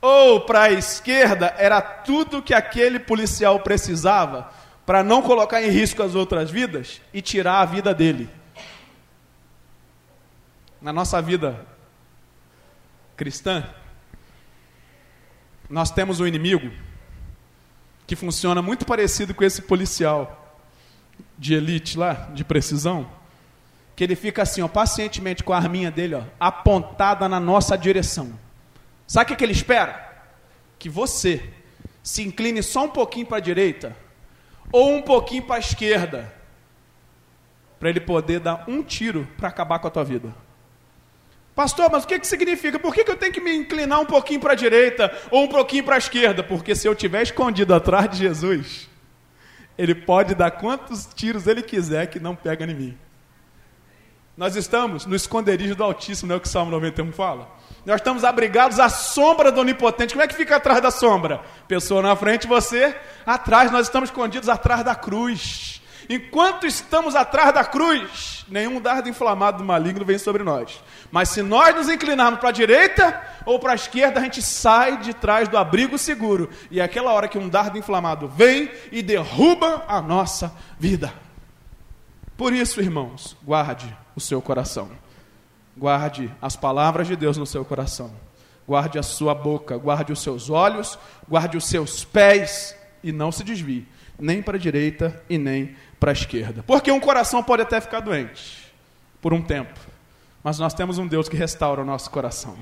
ou 0.00 0.40
para 0.40 0.62
a 0.62 0.72
esquerda, 0.72 1.54
era 1.58 1.82
tudo 1.82 2.40
que 2.40 2.54
aquele 2.54 2.98
policial 2.98 3.60
precisava 3.60 4.50
para 4.86 5.04
não 5.04 5.20
colocar 5.20 5.60
em 5.60 5.68
risco 5.68 6.02
as 6.02 6.14
outras 6.14 6.50
vidas 6.50 7.02
e 7.12 7.20
tirar 7.20 7.60
a 7.60 7.66
vida 7.66 7.92
dele. 7.92 8.30
Na 10.80 10.90
nossa 10.90 11.20
vida 11.20 11.75
cristã, 13.16 13.68
nós 15.68 15.90
temos 15.90 16.20
um 16.20 16.26
inimigo 16.26 16.70
que 18.06 18.14
funciona 18.14 18.62
muito 18.62 18.86
parecido 18.86 19.34
com 19.34 19.42
esse 19.42 19.62
policial 19.62 20.60
de 21.36 21.54
elite 21.54 21.98
lá, 21.98 22.30
de 22.34 22.44
precisão, 22.44 23.10
que 23.96 24.04
ele 24.04 24.14
fica 24.14 24.42
assim, 24.42 24.62
ó, 24.62 24.68
pacientemente 24.68 25.42
com 25.42 25.52
a 25.52 25.56
arminha 25.56 25.90
dele, 25.90 26.14
ó, 26.14 26.22
apontada 26.38 27.28
na 27.28 27.40
nossa 27.40 27.76
direção. 27.76 28.38
Sabe 29.06 29.24
o 29.24 29.28
que, 29.28 29.36
que 29.36 29.44
ele 29.44 29.52
espera? 29.52 30.24
Que 30.78 30.88
você 30.88 31.42
se 32.02 32.22
incline 32.22 32.62
só 32.62 32.84
um 32.84 32.88
pouquinho 32.88 33.26
para 33.26 33.38
a 33.38 33.40
direita 33.40 33.96
ou 34.70 34.94
um 34.94 35.02
pouquinho 35.02 35.42
para 35.42 35.56
a 35.56 35.60
esquerda, 35.60 36.32
para 37.80 37.88
ele 37.88 38.00
poder 38.00 38.40
dar 38.40 38.64
um 38.68 38.82
tiro 38.82 39.26
para 39.36 39.48
acabar 39.48 39.78
com 39.78 39.88
a 39.88 39.90
tua 39.90 40.04
vida. 40.04 40.45
Pastor, 41.56 41.90
mas 41.90 42.04
o 42.04 42.06
que, 42.06 42.18
que 42.18 42.26
significa? 42.26 42.78
Por 42.78 42.94
que, 42.94 43.02
que 43.02 43.10
eu 43.10 43.16
tenho 43.16 43.32
que 43.32 43.40
me 43.40 43.56
inclinar 43.56 43.98
um 43.98 44.04
pouquinho 44.04 44.38
para 44.38 44.52
a 44.52 44.54
direita 44.54 45.10
ou 45.30 45.44
um 45.44 45.48
pouquinho 45.48 45.82
para 45.82 45.94
a 45.94 45.98
esquerda? 45.98 46.42
Porque 46.42 46.76
se 46.76 46.86
eu 46.86 46.92
estiver 46.92 47.22
escondido 47.22 47.74
atrás 47.74 48.10
de 48.10 48.18
Jesus, 48.18 48.86
ele 49.78 49.94
pode 49.94 50.34
dar 50.34 50.50
quantos 50.50 51.08
tiros 51.14 51.46
ele 51.46 51.62
quiser 51.62 52.08
que 52.08 52.20
não 52.20 52.36
pega 52.36 52.66
em 52.66 52.74
mim. 52.74 52.98
Nós 54.36 54.54
estamos 54.54 55.06
no 55.06 55.16
esconderijo 55.16 55.74
do 55.74 55.82
Altíssimo, 55.82 56.28
não 56.28 56.34
é 56.34 56.36
o 56.36 56.40
que 56.42 56.46
o 56.46 56.50
Salmo 56.50 56.70
91 56.70 57.10
fala? 57.10 57.48
Nós 57.86 58.02
estamos 58.02 58.22
abrigados 58.22 58.78
à 58.78 58.90
sombra 58.90 59.50
do 59.50 59.62
Onipotente. 59.62 60.12
Como 60.12 60.22
é 60.22 60.28
que 60.28 60.34
fica 60.34 60.56
atrás 60.56 60.82
da 60.82 60.90
sombra? 60.90 61.40
Pessoa 61.66 62.02
na 62.02 62.14
frente, 62.14 62.46
você 62.46 62.94
atrás. 63.24 63.72
Nós 63.72 63.86
estamos 63.86 64.10
escondidos 64.10 64.50
atrás 64.50 64.84
da 64.84 64.94
cruz. 64.94 65.80
Enquanto 66.08 66.66
estamos 66.66 67.16
atrás 67.16 67.52
da 67.52 67.64
cruz, 67.64 68.44
nenhum 68.48 68.80
dardo 68.80 69.08
inflamado 69.08 69.58
do 69.58 69.64
maligno 69.64 70.04
vem 70.04 70.18
sobre 70.18 70.42
nós. 70.42 70.82
Mas 71.10 71.30
se 71.30 71.42
nós 71.42 71.74
nos 71.74 71.88
inclinarmos 71.88 72.38
para 72.38 72.50
a 72.50 72.52
direita 72.52 73.22
ou 73.44 73.58
para 73.58 73.72
a 73.72 73.74
esquerda, 73.74 74.20
a 74.20 74.22
gente 74.22 74.40
sai 74.40 74.98
de 74.98 75.12
trás 75.12 75.48
do 75.48 75.58
abrigo 75.58 75.98
seguro. 75.98 76.48
E 76.70 76.80
é 76.80 76.84
aquela 76.84 77.12
hora 77.12 77.28
que 77.28 77.38
um 77.38 77.48
dardo 77.48 77.78
inflamado 77.78 78.28
vem 78.28 78.70
e 78.92 79.02
derruba 79.02 79.84
a 79.88 80.00
nossa 80.00 80.52
vida. 80.78 81.12
Por 82.36 82.52
isso, 82.52 82.80
irmãos, 82.80 83.36
guarde 83.42 83.96
o 84.14 84.20
seu 84.20 84.40
coração. 84.42 84.90
Guarde 85.76 86.32
as 86.40 86.54
palavras 86.54 87.06
de 87.06 87.16
Deus 87.16 87.36
no 87.36 87.46
seu 87.46 87.64
coração. 87.64 88.12
Guarde 88.66 88.98
a 88.98 89.02
sua 89.02 89.34
boca, 89.34 89.76
guarde 89.76 90.12
os 90.12 90.20
seus 90.20 90.50
olhos, 90.50 90.98
guarde 91.28 91.56
os 91.56 91.66
seus 91.66 92.04
pés 92.04 92.76
e 93.02 93.12
não 93.12 93.30
se 93.30 93.44
desvie, 93.44 93.86
nem 94.18 94.42
para 94.42 94.56
a 94.56 94.60
direita 94.60 95.22
e 95.28 95.38
nem 95.38 95.76
para 95.98 96.10
a 96.10 96.12
esquerda. 96.12 96.62
Porque 96.66 96.90
um 96.90 97.00
coração 97.00 97.42
pode 97.42 97.62
até 97.62 97.80
ficar 97.80 98.00
doente 98.00 98.72
por 99.20 99.32
um 99.32 99.42
tempo, 99.42 99.78
mas 100.42 100.58
nós 100.58 100.74
temos 100.74 100.98
um 100.98 101.06
Deus 101.06 101.28
que 101.28 101.36
restaura 101.36 101.82
o 101.82 101.84
nosso 101.84 102.10
coração. 102.10 102.56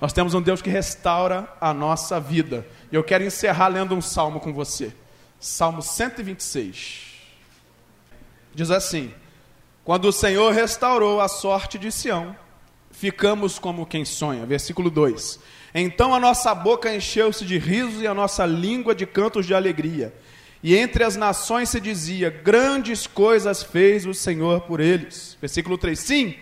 Nós 0.00 0.12
temos 0.12 0.32
um 0.32 0.40
Deus 0.40 0.62
que 0.62 0.70
restaura 0.70 1.48
a 1.60 1.74
nossa 1.74 2.18
vida. 2.18 2.66
E 2.90 2.94
eu 2.94 3.04
quero 3.04 3.22
encerrar 3.22 3.68
lendo 3.68 3.94
um 3.94 4.00
salmo 4.00 4.40
com 4.40 4.52
você. 4.52 4.92
Salmo 5.38 5.82
126. 5.82 7.10
Diz 8.54 8.70
assim: 8.70 9.12
Quando 9.84 10.06
o 10.06 10.12
Senhor 10.12 10.52
restaurou 10.52 11.20
a 11.20 11.28
sorte 11.28 11.78
de 11.78 11.92
Sião, 11.92 12.34
ficamos 12.90 13.58
como 13.58 13.86
quem 13.86 14.04
sonha. 14.04 14.46
Versículo 14.46 14.90
2. 14.90 15.38
Então 15.74 16.14
a 16.14 16.18
nossa 16.18 16.54
boca 16.54 16.94
encheu-se 16.94 17.44
de 17.44 17.58
risos 17.58 18.02
e 18.02 18.06
a 18.06 18.14
nossa 18.14 18.44
língua 18.46 18.94
de 18.94 19.06
cantos 19.06 19.46
de 19.46 19.54
alegria. 19.54 20.14
E 20.62 20.76
entre 20.76 21.04
as 21.04 21.16
nações 21.16 21.70
se 21.70 21.80
dizia: 21.80 22.30
Grandes 22.30 23.06
coisas 23.06 23.62
fez 23.62 24.06
o 24.06 24.12
Senhor 24.12 24.62
por 24.62 24.80
eles. 24.80 25.36
Versículo 25.40 25.78
3: 25.78 25.98
Sim, 25.98 26.36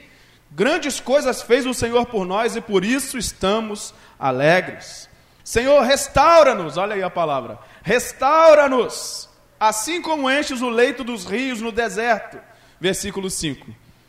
grandes 0.51 0.99
coisas 0.99 1.43
fez 1.43 1.67
o 1.67 1.75
Senhor 1.75 2.07
por 2.07 2.27
nós 2.27 2.57
e 2.57 2.61
por 2.61 2.85
isso 2.85 3.17
estamos 3.17 3.95
alegres. 4.19 5.09
Senhor, 5.45 5.81
restaura-nos, 5.83 6.77
olha 6.77 6.95
aí 6.95 7.03
a 7.03 7.11
palavra: 7.11 7.59
restaura-nos, 7.83 9.29
assim 9.59 10.03
como 10.03 10.31
enches 10.31 10.61
o 10.61 10.69
leito 10.69 11.05
dos 11.05 11.25
rios 11.25 11.61
no 11.61 11.71
deserto. 11.71 12.39
Versículo 12.81 13.31
5: 13.31 13.69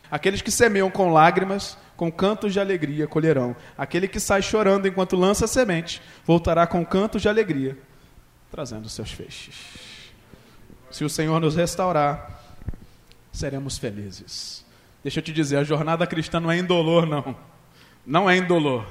Aqueles 0.10 0.42
que 0.42 0.52
semeiam 0.52 0.90
com 0.90 1.14
lágrimas, 1.14 1.78
com 1.96 2.12
cantos 2.12 2.52
de 2.52 2.60
alegria 2.60 3.08
colherão. 3.08 3.56
Aquele 3.78 4.08
que 4.08 4.20
sai 4.20 4.42
chorando 4.42 4.88
enquanto 4.88 5.16
lança 5.16 5.46
semente, 5.46 6.02
voltará 6.26 6.66
com 6.66 6.84
cantos 6.84 7.22
de 7.22 7.30
alegria, 7.30 7.78
trazendo 8.52 8.90
seus 8.90 9.12
feixes. 9.12 9.89
Se 10.92 11.04
o 11.04 11.10
Senhor 11.10 11.40
nos 11.40 11.56
restaurar, 11.56 12.42
seremos 13.32 13.78
felizes. 13.78 14.66
Deixa 15.04 15.20
eu 15.20 15.24
te 15.24 15.32
dizer, 15.32 15.58
a 15.58 15.64
jornada 15.64 16.06
cristã 16.06 16.40
não 16.40 16.52
é 16.52 16.58
indolor, 16.58 17.06
não. 17.06 17.36
Não 18.06 18.30
é 18.30 18.38
indolor. 18.38 18.86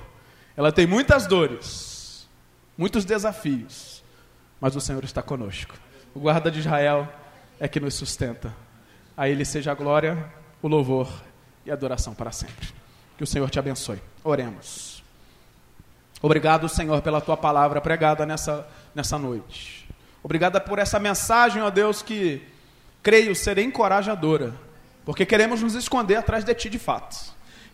Ela 0.56 0.72
tem 0.72 0.86
muitas 0.86 1.26
dores, 1.26 2.28
muitos 2.76 3.04
desafios, 3.04 4.02
mas 4.60 4.74
o 4.74 4.80
Senhor 4.80 5.04
está 5.04 5.22
conosco. 5.22 5.74
O 6.14 6.20
guarda 6.20 6.50
de 6.50 6.60
Israel 6.60 7.08
é 7.60 7.68
que 7.68 7.80
nos 7.80 7.94
sustenta. 7.94 8.54
A 9.16 9.28
Ele 9.28 9.44
seja 9.44 9.72
a 9.72 9.74
glória, 9.74 10.32
o 10.62 10.68
louvor 10.68 11.08
e 11.66 11.70
a 11.70 11.74
adoração 11.74 12.14
para 12.14 12.32
sempre. 12.32 12.68
Que 13.16 13.24
o 13.24 13.26
Senhor 13.26 13.50
te 13.50 13.58
abençoe. 13.58 14.00
Oremos. 14.24 15.02
Obrigado, 16.20 16.68
Senhor, 16.68 17.00
pela 17.02 17.20
tua 17.20 17.36
palavra 17.36 17.80
pregada 17.80 18.24
nessa, 18.24 18.66
nessa 18.94 19.18
noite. 19.18 19.87
Obrigada 20.28 20.60
por 20.60 20.78
essa 20.78 20.98
mensagem, 20.98 21.62
ó 21.62 21.70
Deus, 21.70 22.02
que 22.02 22.42
creio 23.02 23.34
ser 23.34 23.56
encorajadora, 23.56 24.52
porque 25.02 25.24
queremos 25.24 25.62
nos 25.62 25.74
esconder 25.74 26.16
atrás 26.16 26.44
de 26.44 26.54
Ti 26.54 26.68
de 26.68 26.78
fato. 26.78 27.16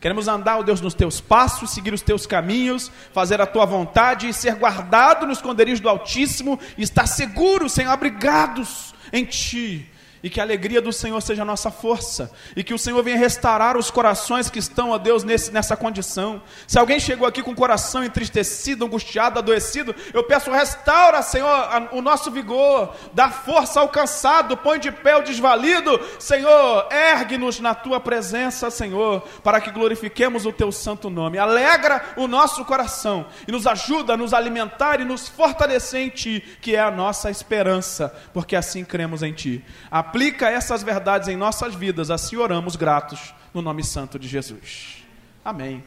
Queremos 0.00 0.28
andar, 0.28 0.58
ó 0.58 0.62
Deus, 0.62 0.80
nos 0.80 0.94
Teus 0.94 1.20
passos, 1.20 1.70
seguir 1.70 1.92
os 1.92 2.00
Teus 2.00 2.28
caminhos, 2.28 2.92
fazer 3.12 3.40
a 3.40 3.46
Tua 3.46 3.66
vontade 3.66 4.28
e 4.28 4.32
ser 4.32 4.54
guardado 4.54 5.26
no 5.26 5.32
esconderijo 5.32 5.82
do 5.82 5.88
Altíssimo 5.88 6.60
e 6.78 6.84
estar 6.84 7.08
seguros, 7.08 7.72
Senhor, 7.72 7.90
abrigados 7.90 8.94
em 9.12 9.24
Ti 9.24 9.90
e 10.24 10.30
que 10.30 10.40
a 10.40 10.42
alegria 10.42 10.80
do 10.80 10.90
Senhor 10.90 11.20
seja 11.20 11.42
a 11.42 11.44
nossa 11.44 11.70
força, 11.70 12.32
e 12.56 12.64
que 12.64 12.72
o 12.72 12.78
Senhor 12.78 13.02
venha 13.02 13.18
restaurar 13.18 13.76
os 13.76 13.90
corações 13.90 14.48
que 14.48 14.58
estão, 14.58 14.88
ó 14.88 14.96
Deus, 14.96 15.22
nesse, 15.22 15.52
nessa 15.52 15.76
condição. 15.76 16.40
Se 16.66 16.78
alguém 16.78 16.98
chegou 16.98 17.28
aqui 17.28 17.42
com 17.42 17.50
o 17.50 17.54
coração 17.54 18.02
entristecido, 18.02 18.86
angustiado, 18.86 19.38
adoecido, 19.38 19.94
eu 20.14 20.24
peço, 20.24 20.50
restaura, 20.50 21.20
Senhor, 21.20 21.46
a, 21.46 21.90
o 21.92 22.00
nosso 22.00 22.30
vigor, 22.30 22.96
dá 23.12 23.28
força 23.28 23.80
ao 23.80 23.88
cansado, 23.90 24.56
põe 24.56 24.78
de 24.78 24.90
pé 24.90 25.14
o 25.14 25.22
desvalido, 25.22 26.00
Senhor, 26.18 26.88
ergue-nos 26.90 27.60
na 27.60 27.74
tua 27.74 28.00
presença, 28.00 28.70
Senhor, 28.70 29.20
para 29.42 29.60
que 29.60 29.70
glorifiquemos 29.70 30.46
o 30.46 30.52
teu 30.52 30.72
santo 30.72 31.10
nome. 31.10 31.36
Alegra 31.36 32.02
o 32.16 32.26
nosso 32.26 32.64
coração 32.64 33.26
e 33.46 33.52
nos 33.52 33.66
ajuda 33.66 34.14
a 34.14 34.16
nos 34.16 34.32
alimentar 34.32 35.02
e 35.02 35.04
nos 35.04 35.28
fortalecer 35.28 36.00
em 36.00 36.08
ti, 36.08 36.42
que 36.62 36.74
é 36.74 36.80
a 36.80 36.90
nossa 36.90 37.30
esperança, 37.30 38.10
porque 38.32 38.56
assim 38.56 38.86
cremos 38.86 39.22
em 39.22 39.34
ti. 39.34 39.62
A 39.90 40.13
Aplica 40.14 40.48
essas 40.48 40.80
verdades 40.84 41.26
em 41.26 41.34
nossas 41.34 41.74
vidas, 41.74 42.08
assim 42.08 42.36
oramos 42.36 42.76
gratos, 42.76 43.34
no 43.52 43.60
nome 43.60 43.82
santo 43.82 44.16
de 44.16 44.28
Jesus. 44.28 45.02
Amém. 45.44 45.82